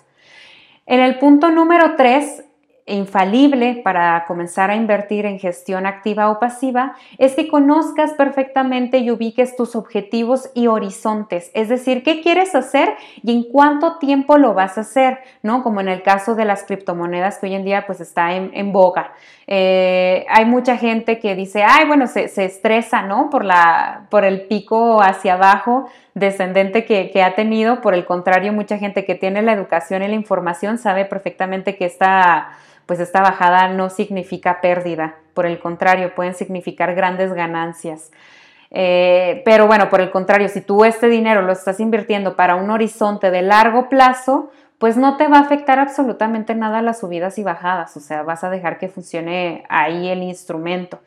En 0.85 1.01
el 1.01 1.19
punto 1.19 1.51
número 1.51 1.97
3 1.97 2.45
infalible 2.89 3.81
para 3.85 4.25
comenzar 4.27 4.71
a 4.71 4.77
invertir 4.77 5.27
en 5.27 5.39
gestión 5.39 5.87
activa 5.87 6.31
o 6.31 6.39
pasiva 6.39 6.97
es 7.19 7.35
que 7.35 7.49
conozcas 7.49 8.13
perfectamente 8.13 8.99
y 8.99 9.11
ubiques 9.11 9.57
tus 9.57 9.77
objetivos 9.77 10.51
y 10.55 10.67
horizontes, 10.67 11.51
es 11.55 11.69
decir, 11.69 12.03
qué 12.03 12.21
quieres 12.21 12.55
hacer 12.55 12.95
y 13.23 13.33
en 13.33 13.45
cuánto 13.45 13.99
tiempo 13.99 14.39
lo 14.39 14.55
vas 14.55 14.79
a 14.79 14.83
hacer, 14.83 15.19
¿no? 15.43 15.63
Como 15.63 15.81
en 15.81 15.89
el 15.89 16.03
caso 16.03 16.35
de 16.35 16.45
las 16.45 16.65
criptomonedas 16.65 17.39
que 17.39 17.47
hoy 17.47 17.55
en 17.55 17.65
día 17.65 17.85
pues 17.87 18.01
está 18.01 18.35
en, 18.35 18.73
boga. 18.73 19.13
Eh, 19.47 20.27
hay 20.29 20.45
mucha 20.45 20.77
gente 20.77 21.19
que 21.19 21.35
dice, 21.35 21.63
ay, 21.63 21.87
bueno, 21.87 22.07
se, 22.07 22.25
estresa, 22.45 23.03
¿no? 23.03 23.31
Por, 23.31 23.45
la, 23.45 24.07
por 24.11 24.25
el 24.25 24.43
pico 24.43 25.01
hacia 25.01 25.35
abajo 25.35 25.89
descendente 26.19 26.85
que, 26.85 27.23
ha 27.23 27.35
tenido. 27.35 27.81
Por 27.81 27.95
el 27.95 28.05
contrario, 28.05 28.53
mucha 28.53 28.79
gente 28.79 29.05
que 29.05 29.15
tiene 29.15 29.43
la 29.43 29.53
educación 29.53 30.03
y 30.03 30.09
la 30.09 30.15
información 30.15 30.79
sabe 30.79 31.05
perfectamente 31.05 31.77
que 31.77 31.85
esta 31.85 32.51
pues 32.87 33.01
esta 33.01 33.21
bajada 33.21 33.69
no 33.69 33.91
significa 33.91 34.63
pérdida, 34.63 35.17
por 35.35 35.45
el 35.45 35.59
contrario, 35.59 36.15
pueden 36.15 36.33
significar 36.33 36.95
grandes 36.95 37.35
ganancias. 37.35 38.11
Eh, 38.71 39.43
pero 39.45 39.67
bueno, 39.67 39.91
por 39.91 40.01
el 40.01 40.11
contrario, 40.11 40.49
si 40.49 40.63
tú 40.63 40.87
este 40.87 41.09
dinero 41.09 41.43
lo 41.43 41.53
estás 41.53 41.81
invirtiendo 41.81 42.35
para 42.35 42.57
un 42.57 42.71
horizonte 42.71 43.31
de 43.31 43.43
largo 43.43 43.91
plazo, 43.91 44.51
pues 44.79 44.97
no 44.97 45.19
te 45.19 45.29
va 45.29 45.37
a 45.37 45.43
afectar 45.43 45.79
absolutamente 45.79 46.55
nada 46.55 46.81
las 46.81 47.01
subidas 47.01 47.37
y 47.39 47.43
bajadas, 47.43 47.95
o 47.99 48.01
sea, 48.01 48.23
vas 48.23 48.43
a 48.43 48.49
dejar 48.49 48.79
que 48.79 48.89
funcione 48.89 49.65
ahí 49.69 50.09
el 50.09 50.23
instrumento. 50.23 51.01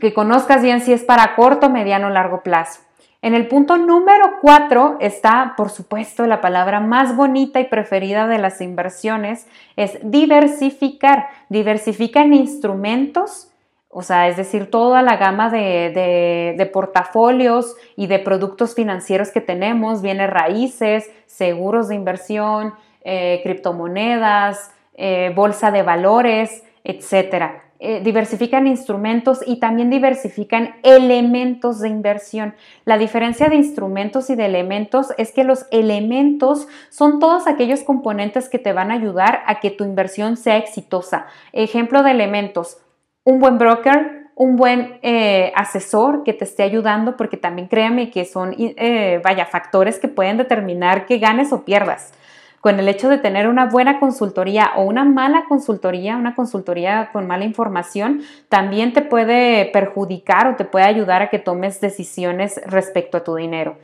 Que 0.00 0.14
conozcas 0.14 0.62
bien 0.62 0.80
si 0.80 0.94
es 0.94 1.04
para 1.04 1.34
corto, 1.34 1.68
mediano 1.68 2.06
o 2.06 2.10
largo 2.10 2.42
plazo. 2.42 2.80
En 3.20 3.34
el 3.34 3.48
punto 3.48 3.76
número 3.78 4.38
cuatro 4.40 4.96
está, 5.00 5.54
por 5.56 5.70
supuesto, 5.70 6.26
la 6.26 6.40
palabra 6.40 6.78
más 6.78 7.16
bonita 7.16 7.58
y 7.58 7.64
preferida 7.64 8.28
de 8.28 8.38
las 8.38 8.60
inversiones, 8.60 9.48
es 9.76 9.98
diversificar. 10.02 11.28
Diversifica 11.48 12.22
en 12.22 12.34
instrumentos, 12.34 13.50
o 13.90 14.02
sea, 14.02 14.28
es 14.28 14.36
decir, 14.36 14.70
toda 14.70 15.02
la 15.02 15.16
gama 15.16 15.50
de, 15.50 16.70
portafolios 16.72 17.74
y 17.96 18.06
de 18.06 18.20
productos 18.20 18.74
financieros 18.74 19.30
que 19.30 19.40
tenemos, 19.40 20.02
bienes 20.02 20.30
raíces, 20.30 21.10
seguros 21.26 21.88
de 21.88 21.96
inversión, 21.96 22.74
eh, 23.02 23.40
criptomonedas, 23.42 24.70
eh, 24.94 25.32
bolsa 25.34 25.72
de 25.72 25.82
valores, 25.82 26.62
etcétera. 26.84 27.67
Eh, 27.80 28.00
diversifican 28.02 28.66
instrumentos 28.66 29.38
y 29.46 29.60
también 29.60 29.88
diversifican 29.88 30.74
elementos 30.82 31.78
de 31.78 31.88
inversión. 31.88 32.56
La 32.84 32.98
diferencia 32.98 33.48
de 33.48 33.54
instrumentos 33.54 34.30
y 34.30 34.34
de 34.34 34.46
elementos 34.46 35.12
es 35.16 35.30
que 35.30 35.44
los 35.44 35.64
elementos 35.70 36.66
son 36.90 37.20
todos 37.20 37.46
aquellos 37.46 37.84
componentes 37.84 38.48
que 38.48 38.58
te 38.58 38.72
van 38.72 38.90
a 38.90 38.94
ayudar 38.94 39.44
a 39.46 39.60
que 39.60 39.70
tu 39.70 39.84
inversión 39.84 40.36
sea 40.36 40.56
exitosa. 40.56 41.26
Ejemplo 41.52 42.02
de 42.02 42.10
elementos, 42.10 42.78
un 43.22 43.38
buen 43.38 43.58
broker, 43.58 44.26
un 44.34 44.56
buen 44.56 44.98
eh, 45.02 45.52
asesor 45.54 46.24
que 46.24 46.32
te 46.32 46.46
esté 46.46 46.64
ayudando, 46.64 47.16
porque 47.16 47.36
también 47.36 47.68
créame 47.68 48.10
que 48.10 48.24
son, 48.24 48.56
eh, 48.58 49.20
vaya, 49.22 49.46
factores 49.46 50.00
que 50.00 50.08
pueden 50.08 50.36
determinar 50.36 51.06
que 51.06 51.18
ganes 51.18 51.52
o 51.52 51.64
pierdas 51.64 52.12
con 52.60 52.78
el 52.80 52.88
hecho 52.88 53.08
de 53.08 53.18
tener 53.18 53.48
una 53.48 53.66
buena 53.66 54.00
consultoría 54.00 54.72
o 54.76 54.82
una 54.82 55.04
mala 55.04 55.44
consultoría, 55.48 56.16
una 56.16 56.34
consultoría 56.34 57.10
con 57.12 57.26
mala 57.26 57.44
información, 57.44 58.22
también 58.48 58.92
te 58.92 59.02
puede 59.02 59.66
perjudicar 59.66 60.48
o 60.48 60.56
te 60.56 60.64
puede 60.64 60.86
ayudar 60.86 61.22
a 61.22 61.30
que 61.30 61.38
tomes 61.38 61.80
decisiones 61.80 62.60
respecto 62.66 63.18
a 63.18 63.24
tu 63.24 63.36
dinero. 63.36 63.76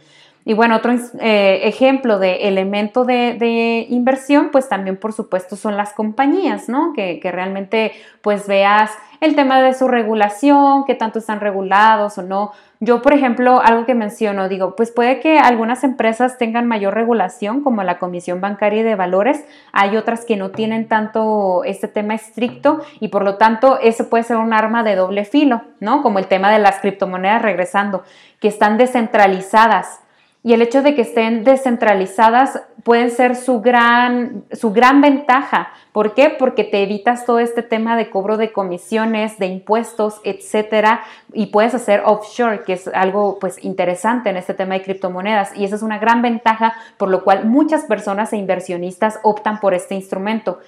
Y 0.47 0.53
bueno, 0.53 0.77
otro 0.77 0.93
eh, 1.21 1.61
ejemplo 1.65 2.19
de 2.19 2.49
elemento 2.49 3.05
de, 3.05 3.87
inversión, 3.89 4.51
pues 4.53 4.69
también 4.69 4.99
por 4.99 5.15
supuesto 5.15 5.57
son 5.57 5.77
las 5.77 5.95
compañías, 5.95 6.69
¿no? 6.69 6.93
Que, 6.93 7.19
que, 7.19 7.33
realmente 7.33 7.93
pues 8.21 8.47
veas 8.47 8.91
el 9.21 9.35
tema 9.37 9.63
de 9.63 9.73
su 9.73 9.89
regulación, 9.89 10.85
qué 10.85 10.95
tanto 10.95 11.19
están 11.19 11.41
regulados 11.41 12.19
o 12.19 12.23
no. 12.23 12.53
Yo, 12.81 13.01
por 13.01 13.15
ejemplo, 13.15 13.63
algo 13.65 13.87
que 13.87 13.95
menciono, 13.95 14.51
digo, 14.51 14.77
pues 14.77 14.91
puede 14.91 15.21
que 15.21 15.39
algunas 15.39 15.83
empresas 15.85 16.37
tengan 16.37 16.67
mayor 16.67 16.93
regulación, 16.93 17.63
como 17.63 17.83
la 17.83 17.99
Comisión 17.99 18.43
Bancaria 18.43 18.85
de 18.85 18.95
Valores, 18.95 19.43
hay 19.73 19.97
otras 19.97 20.27
que 20.27 20.37
no 20.37 20.51
tienen 20.51 20.87
tanto 20.89 21.65
este 21.65 21.89
tema 21.89 22.15
estricto 22.15 22.83
y 23.01 23.09
por 23.09 23.25
lo 23.25 23.37
tanto 23.37 23.79
eso 23.81 24.11
puede 24.11 24.25
ser 24.25 24.37
un 24.37 24.53
arma 24.53 24.83
de 24.83 24.97
doble 24.97 25.25
filo, 25.25 25.63
¿no? 25.81 26.03
Como 26.03 26.19
el 26.19 26.27
tema 26.27 26.51
de 26.51 26.59
las 26.59 26.81
criptomonedas 26.81 27.41
regresando, 27.41 28.03
que 28.41 28.49
están 28.49 28.77
descentralizadas 28.77 30.04
y 30.45 30.53
el 30.53 30.61
hecho 30.61 30.83
de 30.83 30.95
que 30.95 31.01
estén 31.01 31.43
descentralizadas 31.43 32.61
pueden 32.83 33.11
ser 33.11 33.35
su 33.35 33.63
gran, 33.63 34.45
su 34.53 34.73
gran 34.73 35.01
ventaja. 35.01 35.73
¿Por 35.91 36.13
qué? 36.13 36.29
Porque 36.29 36.65
te 36.65 36.83
evitas 36.83 37.25
todo 37.25 37.39
este 37.39 37.63
tema 37.63 37.97
de 37.97 38.11
cobro 38.11 38.37
de 38.37 38.53
comisiones, 38.53 39.39
de 39.39 39.47
impuestos, 39.47 40.21
etcétera, 40.23 41.01
y 41.33 41.47
puedes 41.47 41.75
hacer 41.75 42.03
offshore, 42.05 42.63
que 42.63 42.75
es 42.75 42.89
algo 42.89 43.39
pues 43.39 43.65
interesante 43.65 44.29
en 44.29 44.37
este 44.37 44.53
tema 44.53 44.75
de 44.75 44.83
criptomonedas. 44.83 45.57
Y 45.57 45.65
esa 45.65 45.77
es 45.77 45.83
una 45.83 45.99
gran 45.99 46.21
ventaja, 46.21 46.75
por 46.99 47.09
lo 47.09 47.25
cual 47.25 47.47
muchas 47.47 47.85
personas 47.85 48.35
e 48.35 48.37
inversionistas 48.37 49.21
optan 49.23 49.61
por 49.61 49.73
este 49.73 49.95
instrumento. 49.95 50.59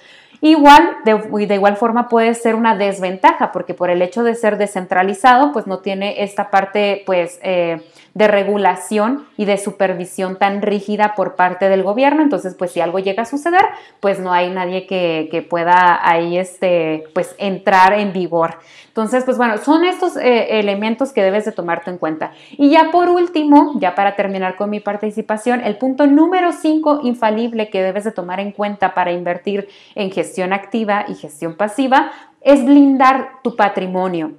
Igual, 0.41 0.97
de, 1.05 1.45
de, 1.45 1.55
igual 1.55 1.77
forma 1.77 2.09
puede 2.09 2.33
ser 2.33 2.55
una 2.55 2.75
desventaja, 2.75 3.51
porque 3.51 3.75
por 3.75 3.91
el 3.91 4.01
hecho 4.01 4.23
de 4.23 4.33
ser 4.33 4.57
descentralizado, 4.57 5.51
pues 5.51 5.67
no 5.67 5.79
tiene 5.79 6.23
esta 6.23 6.49
parte, 6.49 7.03
pues, 7.05 7.39
eh, 7.43 7.81
de 8.17 8.27
regulación 8.27 9.27
y 9.37 9.45
de 9.45 9.59
supervisión 9.59 10.39
tan 10.39 10.63
rígida 10.63 11.13
por 11.15 11.35
parte 11.35 11.69
del 11.69 11.83
gobierno. 11.83 12.23
Entonces, 12.23 12.55
pues 12.55 12.71
si 12.71 12.81
algo 12.81 12.97
llega 12.97 13.21
a 13.21 13.25
suceder, 13.25 13.61
pues 13.99 14.19
no 14.19 14.33
hay 14.33 14.49
nadie 14.49 14.87
que, 14.87 15.27
que 15.29 15.43
pueda 15.43 15.99
ahí 16.01 16.39
este, 16.39 17.03
pues 17.13 17.35
entrar 17.37 17.93
en 17.93 18.13
vigor. 18.13 18.55
Entonces, 18.87 19.23
pues 19.23 19.37
bueno, 19.37 19.59
son 19.59 19.83
estos 19.83 20.17
eh, 20.17 20.59
elementos 20.59 21.13
que 21.13 21.21
debes 21.21 21.45
de 21.45 21.51
tomarte 21.51 21.91
en 21.91 21.99
cuenta. 21.99 22.31
Y 22.53 22.71
ya 22.71 22.89
por 22.91 23.07
último, 23.07 23.73
ya 23.79 23.93
para 23.93 24.15
terminar 24.15 24.55
con 24.55 24.71
mi 24.71 24.79
participación, 24.79 25.61
el 25.61 25.77
punto 25.77 26.07
número 26.07 26.51
5 26.53 27.01
infalible 27.03 27.69
que 27.69 27.83
debes 27.83 28.03
de 28.03 28.11
tomar 28.11 28.39
en 28.39 28.51
cuenta 28.51 28.95
para 28.95 29.11
invertir 29.11 29.69
en 29.93 30.09
gestión 30.09 30.53
activa 30.53 31.05
y 31.07 31.13
gestión 31.13 31.55
pasiva 31.55 32.09
es 32.41 32.65
blindar 32.65 33.29
tu 33.43 33.55
patrimonio 33.55 34.31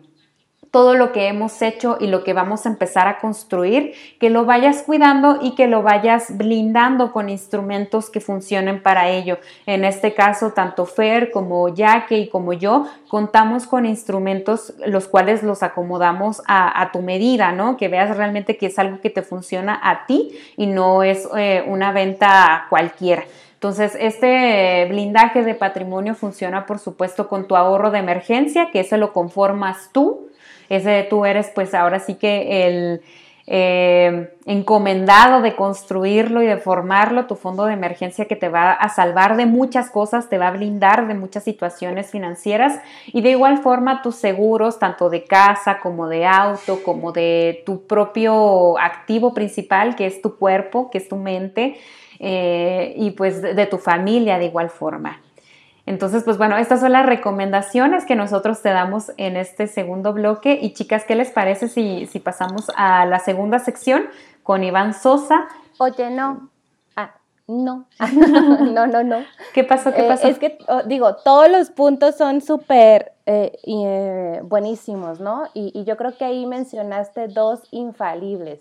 todo 0.70 0.94
lo 0.94 1.12
que 1.12 1.28
hemos 1.28 1.62
hecho 1.62 1.96
y 2.00 2.08
lo 2.08 2.24
que 2.24 2.34
vamos 2.34 2.66
a 2.66 2.68
empezar 2.68 3.08
a 3.08 3.18
construir, 3.18 3.94
que 4.20 4.30
lo 4.30 4.44
vayas 4.44 4.82
cuidando 4.82 5.38
y 5.40 5.54
que 5.54 5.66
lo 5.66 5.82
vayas 5.82 6.36
blindando 6.36 7.12
con 7.12 7.28
instrumentos 7.28 8.10
que 8.10 8.20
funcionen 8.20 8.82
para 8.82 9.08
ello. 9.08 9.38
En 9.66 9.84
este 9.84 10.14
caso, 10.14 10.52
tanto 10.52 10.84
Fer 10.84 11.30
como 11.30 11.74
Jaque 11.74 12.18
y 12.18 12.28
como 12.28 12.52
yo 12.52 12.86
contamos 13.08 13.66
con 13.66 13.86
instrumentos 13.86 14.74
los 14.86 15.08
cuales 15.08 15.42
los 15.42 15.62
acomodamos 15.62 16.42
a, 16.46 16.90
tu 16.92 17.00
medida, 17.02 17.52
¿no? 17.52 17.76
Que 17.76 17.88
veas 17.88 18.16
realmente 18.16 18.56
que 18.56 18.66
es 18.66 18.78
algo 18.78 19.00
que 19.00 19.10
te 19.10 19.22
funciona 19.22 19.78
a 19.82 20.06
ti 20.06 20.32
y 20.56 20.66
no 20.66 21.02
es 21.02 21.28
eh, 21.36 21.64
una 21.66 21.92
venta 21.92 22.66
cualquiera. 22.68 23.24
Entonces, 23.54 23.96
este 23.98 24.86
blindaje 24.88 25.42
de 25.42 25.54
patrimonio 25.54 26.14
funciona, 26.14 26.64
por 26.64 26.78
supuesto, 26.78 27.28
con 27.28 27.48
tu 27.48 27.56
ahorro 27.56 27.90
de 27.90 27.98
emergencia, 27.98 28.70
que 28.70 28.80
ese 28.80 28.98
lo 28.98 29.12
conformas 29.12 29.90
tú 29.92 30.27
ese 30.68 31.06
tú 31.08 31.24
eres 31.24 31.50
pues 31.54 31.74
ahora 31.74 32.00
sí 32.00 32.14
que 32.14 32.66
el 32.66 33.02
eh, 33.50 34.28
encomendado 34.44 35.40
de 35.40 35.56
construirlo 35.56 36.42
y 36.42 36.46
de 36.46 36.58
formarlo, 36.58 37.24
tu 37.24 37.34
fondo 37.34 37.64
de 37.64 37.72
emergencia 37.72 38.26
que 38.26 38.36
te 38.36 38.50
va 38.50 38.72
a 38.72 38.90
salvar 38.90 39.38
de 39.38 39.46
muchas 39.46 39.90
cosas, 39.90 40.28
te 40.28 40.36
va 40.36 40.48
a 40.48 40.50
blindar 40.50 41.08
de 41.08 41.14
muchas 41.14 41.44
situaciones 41.44 42.10
financieras 42.10 42.78
y 43.06 43.22
de 43.22 43.30
igual 43.30 43.56
forma 43.56 44.02
tus 44.02 44.16
seguros, 44.16 44.78
tanto 44.78 45.08
de 45.08 45.24
casa 45.24 45.80
como 45.80 46.08
de 46.08 46.26
auto, 46.26 46.82
como 46.82 47.10
de 47.10 47.62
tu 47.64 47.86
propio 47.86 48.78
activo 48.78 49.32
principal, 49.32 49.96
que 49.96 50.04
es 50.04 50.20
tu 50.20 50.36
cuerpo, 50.36 50.90
que 50.90 50.98
es 50.98 51.08
tu 51.08 51.16
mente, 51.16 51.78
eh, 52.18 52.92
y 52.98 53.12
pues 53.12 53.40
de 53.40 53.66
tu 53.66 53.78
familia 53.78 54.38
de 54.38 54.44
igual 54.44 54.68
forma. 54.68 55.22
Entonces, 55.88 56.22
pues 56.22 56.36
bueno, 56.36 56.58
estas 56.58 56.80
son 56.80 56.92
las 56.92 57.06
recomendaciones 57.06 58.04
que 58.04 58.14
nosotros 58.14 58.60
te 58.60 58.68
damos 58.68 59.10
en 59.16 59.38
este 59.38 59.66
segundo 59.66 60.12
bloque. 60.12 60.58
Y 60.60 60.74
chicas, 60.74 61.04
¿qué 61.06 61.14
les 61.14 61.30
parece 61.30 61.66
si, 61.68 62.04
si 62.08 62.20
pasamos 62.20 62.70
a 62.76 63.06
la 63.06 63.20
segunda 63.20 63.58
sección 63.58 64.04
con 64.42 64.62
Iván 64.62 64.92
Sosa? 64.92 65.48
Oye, 65.78 66.10
no. 66.10 66.50
Ah, 66.94 67.14
no. 67.46 67.86
no, 68.12 68.86
no, 68.86 69.02
no. 69.02 69.24
¿Qué 69.54 69.64
pasó? 69.64 69.94
¿Qué 69.94 70.04
eh, 70.04 70.08
pasó? 70.08 70.28
es 70.28 70.38
que, 70.38 70.58
oh, 70.68 70.82
digo, 70.82 71.16
todos 71.24 71.50
los 71.50 71.70
puntos 71.70 72.16
son 72.18 72.42
súper 72.42 73.12
eh, 73.24 73.58
eh, 73.64 74.40
buenísimos, 74.44 75.20
¿no? 75.20 75.44
Y, 75.54 75.72
y 75.74 75.84
yo 75.84 75.96
creo 75.96 76.14
que 76.14 76.26
ahí 76.26 76.44
mencionaste 76.44 77.28
dos 77.28 77.62
infalibles. 77.70 78.60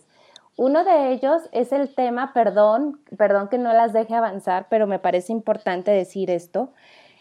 Uno 0.56 0.86
de 0.86 1.12
ellos 1.12 1.42
es 1.52 1.74
el 1.74 1.94
tema, 1.94 2.32
perdón, 2.34 3.02
perdón 3.18 3.50
que 3.50 3.58
no 3.58 3.74
las 3.74 3.92
deje 3.92 4.16
avanzar, 4.16 4.68
pero 4.70 4.88
me 4.88 4.98
parece 4.98 5.34
importante 5.34 5.92
decir 5.92 6.32
esto, 6.32 6.72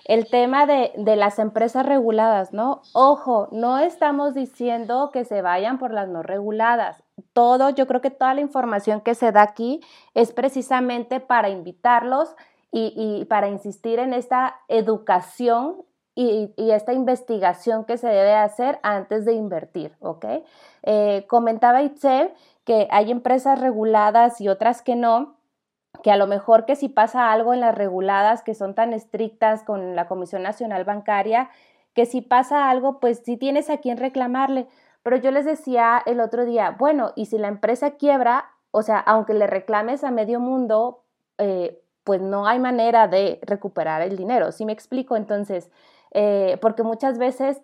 el 0.07 0.29
tema 0.29 0.67
de, 0.67 0.93
las 1.17 1.39
empresas 1.39 1.85
reguladas, 1.85 2.53
¿no? 2.53 2.83
Ojo, 2.93 3.49
no 3.51 3.79
estamos 3.79 4.35
diciendo 4.35 5.11
que 5.13 5.25
se 5.25 5.43
vayan 5.43 5.79
por 5.79 5.93
las 5.93 6.09
no 6.09 6.23
reguladas. 6.23 7.03
Todo, 7.33 7.71
yo 7.71 7.89
creo 7.89 8.01
que 8.01 8.11
toda 8.11 8.35
la 8.35 8.41
información 8.41 9.01
que 9.01 9.17
se 9.17 9.33
da 9.33 9.43
aquí 9.43 9.81
es 10.15 10.33
precisamente 10.33 11.19
para 11.19 11.49
invitarlos 11.49 12.37
y, 12.71 13.25
para 13.25 13.49
insistir 13.49 13.99
en 13.99 14.13
esta 14.13 14.57
educación 14.69 15.83
y, 16.15 16.53
esta 16.57 16.93
investigación 16.93 17.85
que 17.85 17.97
se 17.97 18.07
debe 18.07 18.35
hacer 18.35 18.79
antes 18.83 19.25
de 19.25 19.33
invertir, 19.33 19.93
¿ok? 20.01 20.25
Eh, 20.83 21.25
comentaba 21.27 21.83
Itzel 21.83 22.33
que 22.65 22.87
hay 22.91 23.11
empresas 23.11 23.61
reguladas 23.61 24.41
y 24.41 24.49
otras 24.49 24.83
que 24.83 24.95
no, 24.95 25.37
que 26.03 26.11
a 26.11 26.17
lo 26.17 26.27
mejor 26.27 26.65
que 26.65 26.77
si 26.77 26.89
pasa 26.89 27.33
algo 27.33 27.55
en 27.55 27.61
las 27.61 27.75
reguladas 27.75 28.43
que 28.43 28.55
son 28.55 28.75
tan 28.75 28.93
estrictas 28.93 29.63
con 29.63 29.97
la 29.97 30.07
Comisión 30.09 30.43
Nacional 30.43 30.85
Bancaria, 30.85 31.51
que 31.95 32.07
si 32.07 32.21
pasa 32.21 32.71
algo, 32.71 33.01
pues 33.01 33.23
sí 33.25 33.37
tienes 33.37 33.71
a 33.71 33.79
quién 33.79 33.97
reclamarle. 33.97 34.67
Pero 35.03 35.17
yo 35.17 35.31
les 35.31 35.45
decía 35.45 36.03
el 36.05 36.21
otro 36.21 36.45
día, 36.45 36.77
bueno, 36.79 37.13
y 37.17 37.27
si 37.27 37.39
la 37.39 37.49
empresa 37.49 37.93
quiebra, 37.93 38.51
o 38.71 38.83
sea, 38.83 38.99
aunque 38.99 39.35
le 39.35 39.47
reclames 39.47 40.05
a 40.05 40.11
medio 40.11 40.41
mundo, 40.41 41.05
eh, 41.39 41.81
pues 42.05 42.21
no 42.21 42.47
hay 42.47 42.59
manera 42.59 43.09
de 43.09 43.39
recuperar 43.43 44.03
el 44.03 44.17
dinero. 44.17 44.53
¿Sí 44.53 44.65
me 44.65 44.73
explico? 44.73 45.17
Entonces, 45.17 45.71
eh, 46.13 46.59
porque 46.61 46.83
muchas 46.83 47.19
veces 47.19 47.61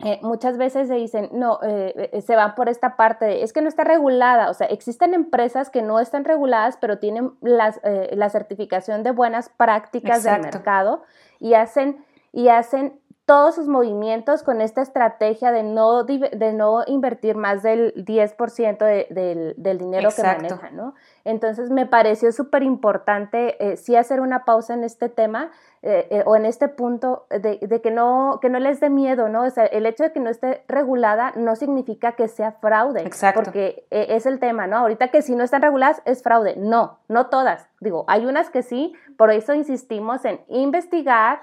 eh, 0.00 0.18
muchas 0.22 0.58
veces 0.58 0.88
se 0.88 0.94
dicen, 0.94 1.30
no, 1.32 1.60
eh, 1.62 2.10
eh, 2.12 2.20
se 2.20 2.34
van 2.34 2.56
por 2.56 2.68
esta 2.68 2.96
parte, 2.96 3.44
es 3.44 3.52
que 3.52 3.62
no 3.62 3.68
está 3.68 3.84
regulada, 3.84 4.50
o 4.50 4.54
sea, 4.54 4.66
existen 4.66 5.14
empresas 5.14 5.70
que 5.70 5.82
no 5.82 6.00
están 6.00 6.24
reguladas, 6.24 6.76
pero 6.80 6.98
tienen 6.98 7.32
las, 7.40 7.80
la 8.10 8.28
certificación 8.28 9.04
de 9.04 9.12
buenas 9.12 9.48
prácticas 9.50 10.24
del 10.24 10.40
mercado 10.40 11.04
y 11.38 11.54
hacen, 11.54 12.04
y 12.32 12.48
hacen 12.48 13.00
todos 13.26 13.54
sus 13.54 13.68
movimientos 13.68 14.42
con 14.42 14.60
esta 14.60 14.82
estrategia 14.82 15.50
de 15.50 15.62
no, 15.62 16.04
de 16.04 16.52
no 16.52 16.82
invertir 16.86 17.36
más 17.36 17.62
del 17.62 17.94
10% 17.94 18.78
de, 18.78 19.54
del, 19.56 19.78
dinero 19.78 20.10
que 20.14 20.22
manejan, 20.22 20.76
¿no? 20.76 20.94
Entonces 21.24 21.70
me 21.70 21.86
pareció 21.86 22.32
súper 22.32 22.62
importante 22.62 23.56
eh, 23.64 23.78
sí 23.78 23.96
hacer 23.96 24.20
una 24.20 24.44
pausa 24.44 24.74
en 24.74 24.84
este 24.84 25.08
tema 25.08 25.52
eh, 25.80 26.06
eh, 26.10 26.22
o 26.26 26.36
en 26.36 26.44
este 26.44 26.68
punto 26.68 27.26
de, 27.30 27.80
que, 27.80 27.90
no, 27.90 28.40
que 28.42 28.50
no 28.50 28.58
les 28.58 28.80
dé 28.80 28.90
miedo, 28.90 29.30
¿no? 29.30 29.44
O 29.44 29.50
sea, 29.50 29.64
el 29.64 29.86
hecho 29.86 30.04
de 30.04 30.12
que 30.12 30.20
no 30.20 30.28
esté 30.28 30.62
regulada 30.68 31.32
no 31.34 31.56
significa 31.56 32.12
que 32.12 32.28
sea 32.28 32.52
fraude, 32.52 33.02
Exacto. 33.06 33.42
porque 33.42 33.86
es 33.88 34.26
el 34.26 34.38
tema, 34.38 34.66
¿no? 34.66 34.76
Ahorita 34.76 35.08
que 35.08 35.22
si 35.22 35.34
no 35.34 35.44
están 35.44 35.62
reguladas 35.62 36.02
es 36.04 36.22
fraude, 36.22 36.56
no, 36.56 36.98
no 37.08 37.28
todas, 37.28 37.68
digo, 37.80 38.04
hay 38.06 38.26
unas 38.26 38.50
que 38.50 38.62
sí, 38.62 38.94
por 39.16 39.30
eso 39.30 39.54
insistimos 39.54 40.26
en 40.26 40.40
investigar, 40.48 41.40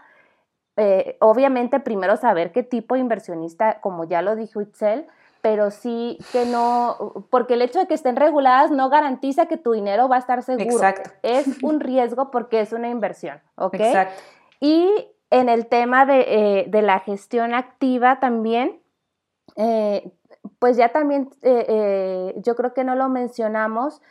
eh, 0.77 1.17
obviamente 1.19 1.79
primero 1.79 2.15
saber 2.17 2.51
qué 2.51 2.63
tipo 2.63 2.95
de 2.95 3.01
inversionista, 3.01 3.81
como 3.81 4.05
ya 4.05 4.21
lo 4.21 4.35
dijo 4.35 4.61
Itzel, 4.61 5.05
pero 5.41 5.71
sí 5.71 6.17
que 6.31 6.45
no, 6.45 7.25
porque 7.29 7.55
el 7.55 7.61
hecho 7.61 7.79
de 7.79 7.87
que 7.87 7.93
estén 7.93 8.15
reguladas 8.15 8.71
no 8.71 8.89
garantiza 8.89 9.47
que 9.47 9.57
tu 9.57 9.73
dinero 9.73 10.07
va 10.07 10.15
a 10.17 10.19
estar 10.19 10.43
seguro. 10.43 10.65
Exacto. 10.65 11.09
Es 11.23 11.45
un 11.63 11.79
riesgo 11.79 12.31
porque 12.31 12.61
es 12.61 12.73
una 12.73 12.89
inversión, 12.89 13.41
¿ok? 13.55 13.73
Exacto. 13.75 14.21
Y 14.59 14.89
en 15.29 15.49
el 15.49 15.67
tema 15.67 16.05
de, 16.05 16.65
eh, 16.65 16.81
la 16.81 16.99
gestión 16.99 17.53
activa 17.53 18.19
también, 18.19 18.79
eh, 19.55 20.11
pues 20.59 20.77
ya 20.77 20.89
también 20.89 21.29
yo 21.41 22.55
creo 22.55 22.73
que 22.73 22.83
no 22.83 22.95
lo 22.95 23.09
mencionamos, 23.09 24.01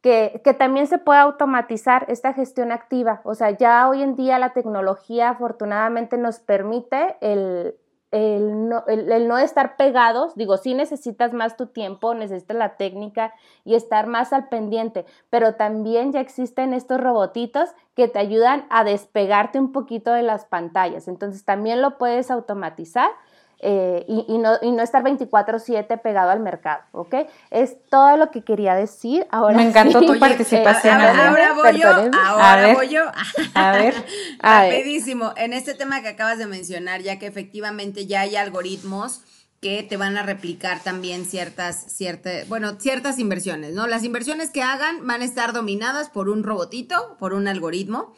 que, 0.00 0.40
también 0.58 0.86
se 0.86 0.98
puede 0.98 1.20
automatizar 1.20 2.06
esta 2.08 2.32
gestión 2.32 2.72
activa. 2.72 3.20
O 3.24 3.34
sea, 3.34 3.50
ya 3.50 3.88
hoy 3.88 4.02
en 4.02 4.14
día 4.14 4.38
la 4.38 4.52
tecnología 4.52 5.30
afortunadamente 5.30 6.16
nos 6.16 6.38
permite 6.38 7.16
el, 7.20 7.74
el, 8.10 8.68
no, 8.68 8.84
el, 8.86 9.28
no, 9.28 9.38
estar 9.38 9.76
pegados, 9.76 10.34
digo, 10.36 10.56
sí 10.56 10.74
necesitas 10.74 11.32
más 11.32 11.56
tu 11.56 11.66
tiempo, 11.66 12.14
necesitas 12.14 12.56
la 12.56 12.76
técnica 12.76 13.34
y 13.64 13.74
estar 13.74 14.06
más 14.06 14.32
al 14.32 14.48
pendiente, 14.48 15.04
pero 15.30 15.56
también 15.56 16.12
ya 16.12 16.20
existen 16.20 16.74
estos 16.74 17.00
robotitos 17.00 17.70
que 17.94 18.08
te 18.08 18.18
ayudan 18.18 18.66
a 18.70 18.84
despegarte 18.84 19.58
un 19.58 19.72
poquito 19.72 20.12
de 20.12 20.22
las 20.22 20.44
pantallas. 20.46 21.08
Entonces 21.08 21.44
también 21.44 21.82
lo 21.82 21.98
puedes 21.98 22.30
automatizar 22.30 23.10
eh, 23.60 24.04
y, 24.06 24.38
no, 24.38 24.52
y, 24.62 24.70
no, 24.70 24.82
estar 24.84 25.02
24/7 25.02 26.00
pegado 26.00 26.30
al 26.30 26.38
mercado, 26.38 26.82
¿ok? 26.92 27.14
Es 27.50 27.76
todo 27.90 28.16
lo 28.16 28.30
que 28.30 28.42
quería 28.42 28.74
decir. 28.74 29.26
Ahora 29.30 29.56
Me 29.56 29.64
encantó 29.64 30.00
tu 30.00 30.16
participación. 30.18 31.00
ahora, 31.00 31.54
voy 31.54 31.80
yo, 31.80 31.88
ahora 32.24 32.74
voy 32.74 32.88
yo. 32.88 33.02
A 33.54 33.72
ver, 33.72 33.94
rapidísimo. 34.38 35.32
En 35.36 35.52
este 35.52 35.74
tema 35.74 36.02
que 36.02 36.08
acabas 36.08 36.38
de 36.38 36.46
mencionar, 36.46 37.02
ya 37.02 37.18
que 37.18 37.26
efectivamente 37.26 38.06
ya 38.06 38.20
hay 38.20 38.36
algoritmos 38.36 39.22
que 39.60 39.82
te 39.82 39.96
van 39.96 40.16
a 40.16 40.22
replicar 40.22 40.80
también 40.84 41.24
ciertas, 41.24 41.84
ciertas, 41.88 42.48
bueno, 42.48 42.76
ciertas 42.78 43.18
inversiones, 43.18 43.74
¿no? 43.74 43.88
Las 43.88 44.04
inversiones 44.04 44.50
que 44.50 44.62
hagan 44.62 45.04
van 45.04 45.22
a 45.22 45.24
estar 45.24 45.52
dominadas 45.52 46.10
por 46.10 46.28
un 46.28 46.44
robotito, 46.44 47.16
por 47.18 47.32
un 47.32 47.48
algoritmo 47.48 48.14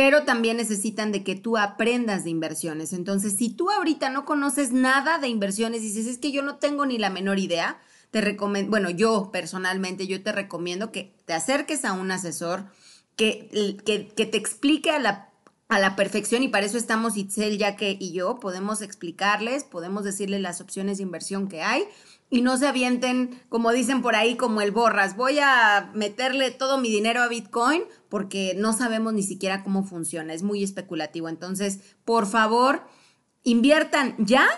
pero 0.00 0.24
también 0.24 0.56
necesitan 0.56 1.12
de 1.12 1.22
que 1.22 1.34
tú 1.34 1.58
aprendas 1.58 2.24
de 2.24 2.30
inversiones. 2.30 2.94
Entonces, 2.94 3.36
si 3.36 3.50
tú 3.50 3.70
ahorita 3.70 4.08
no 4.08 4.24
conoces 4.24 4.72
nada 4.72 5.18
de 5.18 5.28
inversiones 5.28 5.82
y 5.82 5.88
dices, 5.88 6.06
es 6.06 6.16
que 6.16 6.32
yo 6.32 6.40
no 6.40 6.56
tengo 6.56 6.86
ni 6.86 6.96
la 6.96 7.10
menor 7.10 7.38
idea, 7.38 7.78
te 8.10 8.22
recomiendo, 8.22 8.70
bueno, 8.70 8.88
yo 8.88 9.28
personalmente, 9.30 10.06
yo 10.06 10.22
te 10.22 10.32
recomiendo 10.32 10.90
que 10.90 11.12
te 11.26 11.34
acerques 11.34 11.84
a 11.84 11.92
un 11.92 12.12
asesor 12.12 12.64
que, 13.14 13.76
que, 13.84 14.24
te 14.24 14.38
explique 14.38 14.90
a 14.90 15.00
la 15.00 15.28
a 15.70 15.78
la 15.78 15.94
perfección 15.94 16.42
y 16.42 16.48
para 16.48 16.66
eso 16.66 16.76
estamos 16.76 17.16
Itzel, 17.16 17.56
que 17.76 17.96
y 17.98 18.12
yo. 18.12 18.40
Podemos 18.40 18.82
explicarles, 18.82 19.62
podemos 19.62 20.04
decirles 20.04 20.40
las 20.40 20.60
opciones 20.60 20.98
de 20.98 21.04
inversión 21.04 21.48
que 21.48 21.62
hay 21.62 21.84
y 22.28 22.42
no 22.42 22.56
se 22.56 22.66
avienten, 22.66 23.40
como 23.48 23.70
dicen 23.70 24.02
por 24.02 24.16
ahí, 24.16 24.36
como 24.36 24.60
el 24.62 24.72
borras. 24.72 25.16
Voy 25.16 25.38
a 25.38 25.92
meterle 25.94 26.50
todo 26.50 26.78
mi 26.78 26.90
dinero 26.90 27.22
a 27.22 27.28
Bitcoin 27.28 27.84
porque 28.08 28.54
no 28.56 28.72
sabemos 28.72 29.12
ni 29.14 29.22
siquiera 29.22 29.62
cómo 29.62 29.84
funciona. 29.84 30.34
Es 30.34 30.42
muy 30.42 30.64
especulativo. 30.64 31.28
Entonces, 31.28 31.78
por 32.04 32.26
favor, 32.26 32.82
inviertan 33.44 34.16
ya, 34.18 34.48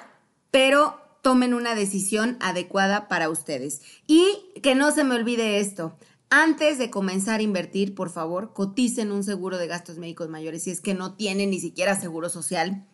pero 0.50 0.98
tomen 1.20 1.52
una 1.52 1.74
decisión 1.74 2.38
adecuada 2.40 3.06
para 3.08 3.28
ustedes. 3.28 3.82
Y 4.06 4.24
que 4.62 4.74
no 4.74 4.92
se 4.92 5.04
me 5.04 5.14
olvide 5.14 5.60
esto. 5.60 5.96
Antes 6.34 6.78
de 6.78 6.88
comenzar 6.88 7.40
a 7.40 7.42
invertir, 7.42 7.94
por 7.94 8.08
favor, 8.08 8.54
coticen 8.54 9.12
un 9.12 9.22
seguro 9.22 9.58
de 9.58 9.66
gastos 9.66 9.98
médicos 9.98 10.30
mayores 10.30 10.62
si 10.62 10.70
es 10.70 10.80
que 10.80 10.94
no 10.94 11.14
tienen 11.14 11.50
ni 11.50 11.60
siquiera 11.60 11.94
seguro 11.94 12.30
social 12.30 12.86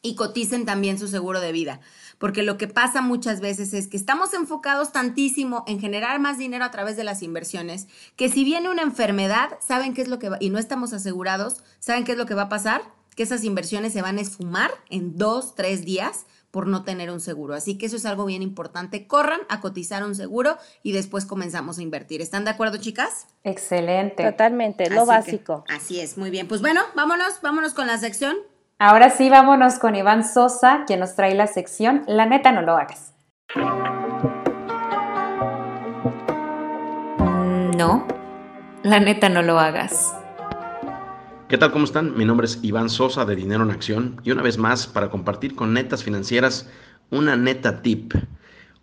y 0.00 0.14
coticen 0.14 0.64
también 0.64 0.98
su 0.98 1.06
seguro 1.06 1.40
de 1.40 1.52
vida, 1.52 1.80
porque 2.16 2.42
lo 2.42 2.56
que 2.56 2.66
pasa 2.66 3.02
muchas 3.02 3.42
veces 3.42 3.74
es 3.74 3.88
que 3.88 3.98
estamos 3.98 4.32
enfocados 4.32 4.90
tantísimo 4.90 5.64
en 5.66 5.80
generar 5.80 6.18
más 6.18 6.38
dinero 6.38 6.64
a 6.64 6.70
través 6.70 6.96
de 6.96 7.04
las 7.04 7.22
inversiones, 7.22 7.88
que 8.16 8.30
si 8.30 8.42
viene 8.42 8.70
una 8.70 8.80
enfermedad, 8.80 9.58
saben 9.60 9.92
qué 9.92 10.00
es 10.00 10.08
lo 10.08 10.18
que 10.18 10.30
va 10.30 10.38
y 10.40 10.48
no 10.48 10.58
estamos 10.58 10.94
asegurados, 10.94 11.56
saben 11.80 12.04
qué 12.04 12.12
es 12.12 12.18
lo 12.18 12.24
que 12.24 12.32
va 12.32 12.44
a 12.44 12.48
pasar, 12.48 12.80
que 13.14 13.22
esas 13.22 13.44
inversiones 13.44 13.92
se 13.92 14.00
van 14.00 14.16
a 14.16 14.22
esfumar 14.22 14.70
en 14.88 15.18
dos, 15.18 15.54
tres 15.54 15.84
días 15.84 16.24
por 16.50 16.66
no 16.66 16.84
tener 16.84 17.10
un 17.10 17.20
seguro. 17.20 17.54
Así 17.54 17.78
que 17.78 17.86
eso 17.86 17.96
es 17.96 18.06
algo 18.06 18.24
bien 18.24 18.42
importante. 18.42 19.06
Corran 19.06 19.40
a 19.48 19.60
cotizar 19.60 20.04
un 20.04 20.14
seguro 20.14 20.56
y 20.82 20.92
después 20.92 21.26
comenzamos 21.26 21.78
a 21.78 21.82
invertir. 21.82 22.20
¿Están 22.20 22.44
de 22.44 22.50
acuerdo, 22.50 22.78
chicas? 22.78 23.26
Excelente. 23.44 24.24
Totalmente, 24.24 24.90
lo 24.90 25.06
básico. 25.06 25.64
así 25.68 26.00
es, 26.00 26.18
muy 26.18 26.30
bien. 26.30 26.48
Pues 26.48 26.60
bueno, 26.60 26.80
vámonos, 26.94 27.40
vámonos 27.42 27.74
con 27.74 27.86
la 27.86 27.98
sección. 27.98 28.36
Ahora 28.78 29.10
sí, 29.10 29.28
vámonos 29.28 29.78
con 29.78 29.96
Iván 29.96 30.24
Sosa, 30.24 30.84
quien 30.86 31.00
nos 31.00 31.16
trae 31.16 31.34
la 31.34 31.48
sección 31.48 32.04
La 32.06 32.26
neta 32.26 32.52
no 32.52 32.62
lo 32.62 32.76
hagas. 32.76 33.12
No, 37.76 38.06
la 38.82 39.00
neta 39.00 39.28
no 39.28 39.42
lo 39.42 39.58
hagas. 39.58 40.17
¿Qué 41.48 41.56
tal? 41.56 41.72
¿Cómo 41.72 41.86
están? 41.86 42.14
Mi 42.14 42.26
nombre 42.26 42.44
es 42.44 42.58
Iván 42.60 42.90
Sosa 42.90 43.24
de 43.24 43.34
Dinero 43.34 43.62
en 43.64 43.70
Acción 43.70 44.20
y 44.22 44.32
una 44.32 44.42
vez 44.42 44.58
más 44.58 44.86
para 44.86 45.08
compartir 45.08 45.54
con 45.54 45.72
netas 45.72 46.04
financieras 46.04 46.68
una 47.10 47.36
neta 47.38 47.80
tip. 47.80 48.12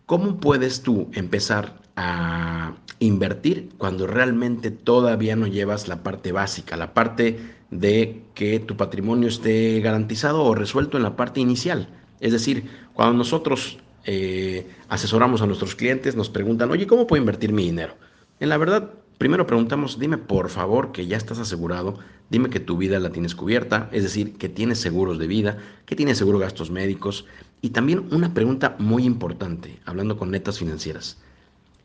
¿Cómo 0.08 0.40
puedes 0.40 0.82
tú 0.82 1.12
empezar 1.14 1.80
a 1.96 2.74
invertir 2.98 3.70
cuando 3.78 4.08
realmente 4.08 4.72
todavía 4.72 5.36
no 5.36 5.46
llevas 5.46 5.88
la 5.88 6.02
parte 6.02 6.32
básica, 6.32 6.76
la 6.76 6.96
parte 6.96 7.40
de 7.70 8.24
que 8.34 8.60
tu 8.60 8.76
patrimonio 8.76 9.28
esté 9.30 9.80
garantizado 9.82 10.44
o 10.44 10.56
resuelto 10.56 10.98
en 10.98 11.04
la 11.04 11.16
parte 11.16 11.42
inicial? 11.42 11.90
Es 12.20 12.32
decir, 12.32 12.68
cuando 12.96 13.16
nosotros 13.16 13.78
eh, 14.06 14.68
asesoramos 14.90 15.44
a 15.44 15.46
nuestros 15.46 15.76
clientes, 15.76 16.16
nos 16.16 16.32
preguntan, 16.32 16.72
oye, 16.72 16.88
¿cómo 16.88 17.06
puedo 17.06 17.22
invertir 17.22 17.54
mi 17.54 17.66
dinero? 17.66 17.96
En 18.40 18.50
la 18.50 18.58
verdad, 18.58 18.90
Primero 19.18 19.48
preguntamos, 19.48 19.98
dime 19.98 20.18
por 20.18 20.50
favor 20.50 20.92
que 20.92 21.08
ya 21.08 21.16
estás 21.16 21.40
asegurado, 21.40 22.00
dime 22.30 22.50
que 22.50 22.60
tu 22.60 22.76
vida 22.76 23.00
la 23.00 23.12
tienes 23.12 23.34
cubierta, 23.34 23.90
es 23.94 24.04
decir, 24.04 24.38
que 24.38 24.50
tienes 24.50 24.80
seguros 24.80 25.20
de 25.20 25.28
vida, 25.28 25.58
que 25.86 25.96
tienes 25.96 26.18
seguro 26.18 26.38
gastos 26.38 26.70
médicos. 26.70 27.26
Y 27.62 27.70
también 27.70 28.08
una 28.12 28.34
pregunta 28.34 28.76
muy 28.78 29.06
importante, 29.06 29.80
hablando 29.86 30.18
con 30.18 30.32
netas 30.32 30.60
financieras. 30.60 31.18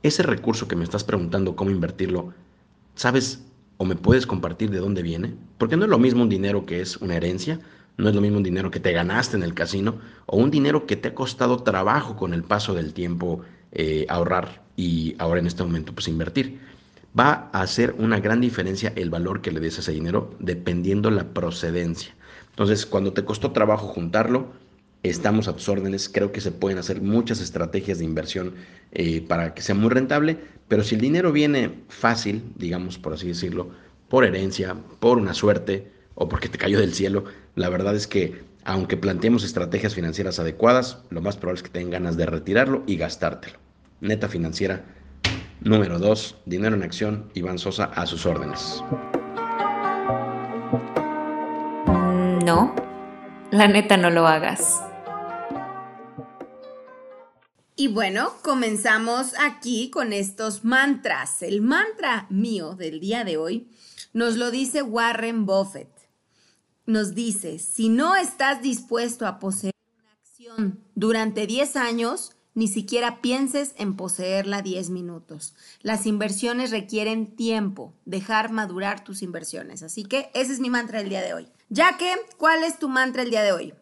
Ese 0.03 0.25
recurso 0.25 0.67
que 0.67 0.75
me 0.75 0.83
estás 0.83 1.05
preguntando 1.05 1.55
cómo 1.55 1.71
invertirlo, 1.71 2.35
¿sabes 2.97 3.45
o 3.77 3.85
me 3.85 3.95
puedes 3.95 4.27
compartir 4.27 4.71
de 4.71 4.79
dónde 4.79 5.03
viene? 5.03 5.35
Porque 5.57 5.77
no 5.77 5.85
es 5.85 5.91
lo 5.91 5.99
mismo 5.99 6.25
un 6.25 6.29
dinero 6.29 6.67
que 6.67 6.81
es 6.81 6.97
una 6.97 7.15
herencia, 7.15 7.61
no 7.97 8.09
es 8.09 8.15
lo 8.15 8.21
mismo 8.23 8.39
un 8.39 8.43
dinero 8.43 8.73
que 8.73 8.81
te 8.81 8.93
ganaste 8.93 9.37
en 9.37 9.45
el 9.45 9.55
casino 9.55 9.99
o 10.27 10.37
un 10.37 10.51
dinero 10.51 10.85
que 10.85 10.97
te 10.97 11.09
ha 11.09 11.15
costado 11.15 11.63
trabajo 11.63 12.17
con 12.17 12.35
el 12.35 12.43
paso 12.43 12.75
del 12.75 12.93
tiempo 12.93 13.43
eh, 13.73 14.05
ahorrar 14.09 14.65
y 14.77 15.15
ahora 15.19 15.39
en 15.39 15.47
este 15.47 15.63
momento 15.63 15.93
pues 15.93 16.09
invertir 16.09 16.59
va 17.19 17.51
a 17.53 17.63
hacer 17.63 17.95
una 17.99 18.21
gran 18.21 18.41
diferencia 18.41 18.93
el 18.97 19.11
valor 19.11 19.41
que 19.41 19.51
le 19.51 19.61
des 19.61 19.79
a 19.79 19.81
ese 19.81 19.93
dinero 19.93 20.35
dependiendo 20.39 21.11
la 21.11 21.33
procedencia. 21.33 22.15
Entonces, 22.51 22.87
cuando 22.87 23.13
te 23.13 23.25
costó 23.25 23.53
trabajo 23.53 23.89
juntarlo, 23.89 24.53
estamos 25.03 25.49
a 25.49 25.55
tus 25.55 25.69
órdenes. 25.69 26.09
Creo 26.09 26.33
que 26.33 26.41
se 26.41 26.53
pueden 26.53 26.79
hacer 26.79 27.01
muchas 27.01 27.41
estrategias 27.41 27.99
de 27.99 28.05
inversión 28.05 28.55
eh, 28.93 29.23
para 29.27 29.55
que 29.55 29.63
sea 29.63 29.75
muy 29.75 29.91
rentable, 29.91 30.39
pero 30.69 30.85
si 30.85 30.95
el 30.95 31.01
dinero 31.01 31.33
viene 31.33 31.83
fácil, 31.89 32.43
digamos 32.57 32.99
por 32.99 33.15
así 33.15 33.29
decirlo, 33.29 33.71
por 34.09 34.25
herencia, 34.25 34.77
por 34.99 35.19
una 35.19 35.35
suerte 35.35 35.91
o 36.15 36.29
porque 36.29 36.49
te 36.49 36.59
cayó 36.59 36.79
del 36.81 36.95
cielo, 36.95 37.25
la 37.55 37.69
verdad 37.69 37.97
es 37.97 38.07
que 38.07 38.49
aunque 38.65 38.97
planteemos 38.97 39.43
estrategias 39.43 39.95
financieras 39.95 40.39
adecuadas, 40.39 40.99
lo 41.11 41.23
más 41.23 41.37
probable 41.37 41.59
es 41.59 41.63
que 41.63 41.71
tengan 41.71 42.03
ganas 42.03 42.17
de 42.17 42.27
retirarlo 42.27 42.83
y 42.87 42.97
gastártelo. 42.97 43.59
Neta 44.01 44.29
financiera 44.29 44.85
Número 45.63 45.99
2. 45.99 46.37
Dinero 46.47 46.75
en 46.75 46.83
acción. 46.83 47.31
Iván 47.35 47.59
Sosa 47.59 47.85
a 47.85 48.07
sus 48.07 48.25
órdenes. 48.25 48.83
No, 52.45 52.75
la 53.51 53.69
neta 53.69 53.99
no 53.99 54.09
lo 54.09 54.27
hagas. 54.27 54.81
Y 57.77 57.89
bueno, 57.89 58.33
comenzamos 58.43 59.35
aquí 59.39 59.91
con 59.91 60.15
estos 60.15 60.65
mantras. 60.65 61.43
El 61.43 61.61
mantra 61.61 62.27
mío 62.31 62.75
del 62.75 62.99
día 62.99 63.25
de 63.25 63.37
hoy 63.37 63.71
nos 64.15 64.37
lo 64.37 64.51
dice 64.51 64.83
Warren 64.83 65.45
Buffett. 65.45 65.91
Nos 66.87 67.15
dice, 67.15 67.59
si 67.59 67.91
no 67.91 68.17
estás 68.17 68.63
dispuesto 68.63 69.27
a 69.27 69.39
poseer 69.39 69.75
una 69.99 70.13
acción 70.13 70.85
durante 70.95 71.47
10 71.47 71.77
años, 71.77 72.33
ni 72.55 72.69
siquiera 72.69 73.21
pienses 73.21 73.75
en 73.79 73.97
poseerla 73.97 74.63
10 74.63 74.91
minutos. 74.91 75.55
Las 75.83 76.07
inversiones 76.07 76.71
requieren 76.71 77.37
tiempo, 77.37 77.93
dejar 78.05 78.51
madurar 78.51 79.05
tus 79.05 79.23
inversiones. 79.23 79.83
Así 79.83 80.05
que 80.05 80.31
ese 80.35 80.53
es 80.53 80.61
mi 80.61 80.71
mantra 80.71 80.99
del 80.99 81.09
día 81.09 81.23
de 81.23 81.35
hoy. 81.35 81.49
Ya 81.69 81.97
que, 81.97 82.13
¿cuál 82.37 82.65
es 82.65 82.79
tu 82.79 82.89
mantra 82.89 83.23
el 83.23 83.31
día 83.31 83.43
de 83.43 83.53
hoy? 83.53 83.75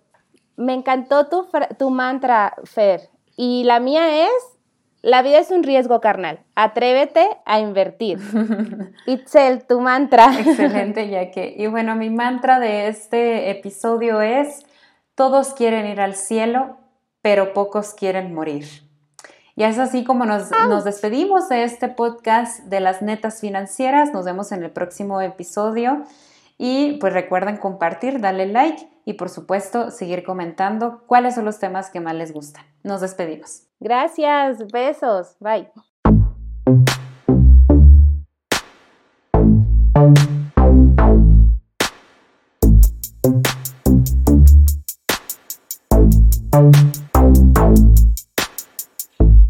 Me 0.56 0.74
encantó 0.74 1.28
tu, 1.28 1.48
tu 1.78 1.90
mantra, 1.90 2.54
Fer. 2.64 3.10
Y 3.36 3.64
la 3.64 3.80
mía 3.80 4.26
es, 4.26 4.32
la 5.00 5.22
vida 5.22 5.38
es 5.38 5.50
un 5.50 5.62
riesgo 5.62 6.00
carnal. 6.00 6.40
Atrévete 6.54 7.26
a 7.46 7.60
invertir. 7.60 8.18
Itzel, 9.06 9.64
tu 9.66 9.80
mantra. 9.80 10.38
Excelente, 10.38 11.30
que 11.32 11.54
Y 11.56 11.66
bueno, 11.68 11.94
mi 11.94 12.10
mantra 12.10 12.58
de 12.58 12.88
este 12.88 13.50
episodio 13.50 14.20
es, 14.20 14.66
todos 15.14 15.54
quieren 15.54 15.86
ir 15.86 16.00
al 16.00 16.14
cielo, 16.14 16.76
pero 17.22 17.52
pocos 17.52 17.94
quieren 17.94 18.34
morir. 18.34 18.66
Y 19.56 19.64
es 19.64 19.78
así 19.78 20.04
como 20.04 20.24
nos, 20.24 20.50
nos, 20.68 20.84
despedimos 20.84 21.48
de 21.48 21.64
este 21.64 21.88
podcast 21.88 22.60
de 22.64 22.78
las 22.78 23.02
netas 23.02 23.40
financieras. 23.40 24.12
Nos 24.12 24.24
vemos 24.24 24.52
en 24.52 24.62
el 24.62 24.70
próximo 24.70 25.20
episodio. 25.20 26.04
Y 26.58 26.98
pues 26.98 27.12
recuerden 27.12 27.56
compartir, 27.56 28.20
darle 28.20 28.46
like 28.46 28.88
y 29.04 29.14
por 29.14 29.28
supuesto 29.30 29.90
seguir 29.90 30.22
comentando 30.22 31.02
cuáles 31.06 31.34
son 31.34 31.44
los 31.44 31.58
temas 31.58 31.90
que 31.90 32.00
más 32.00 32.14
les 32.14 32.32
gustan. 32.32 32.64
Nos 32.82 33.00
despedimos. 33.00 33.64
Gracias, 33.80 34.58
besos, 34.70 35.36
bye. 35.40 35.68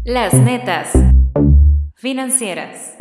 Las 0.09 0.33
netas 0.33 0.89
financieras. 1.93 2.95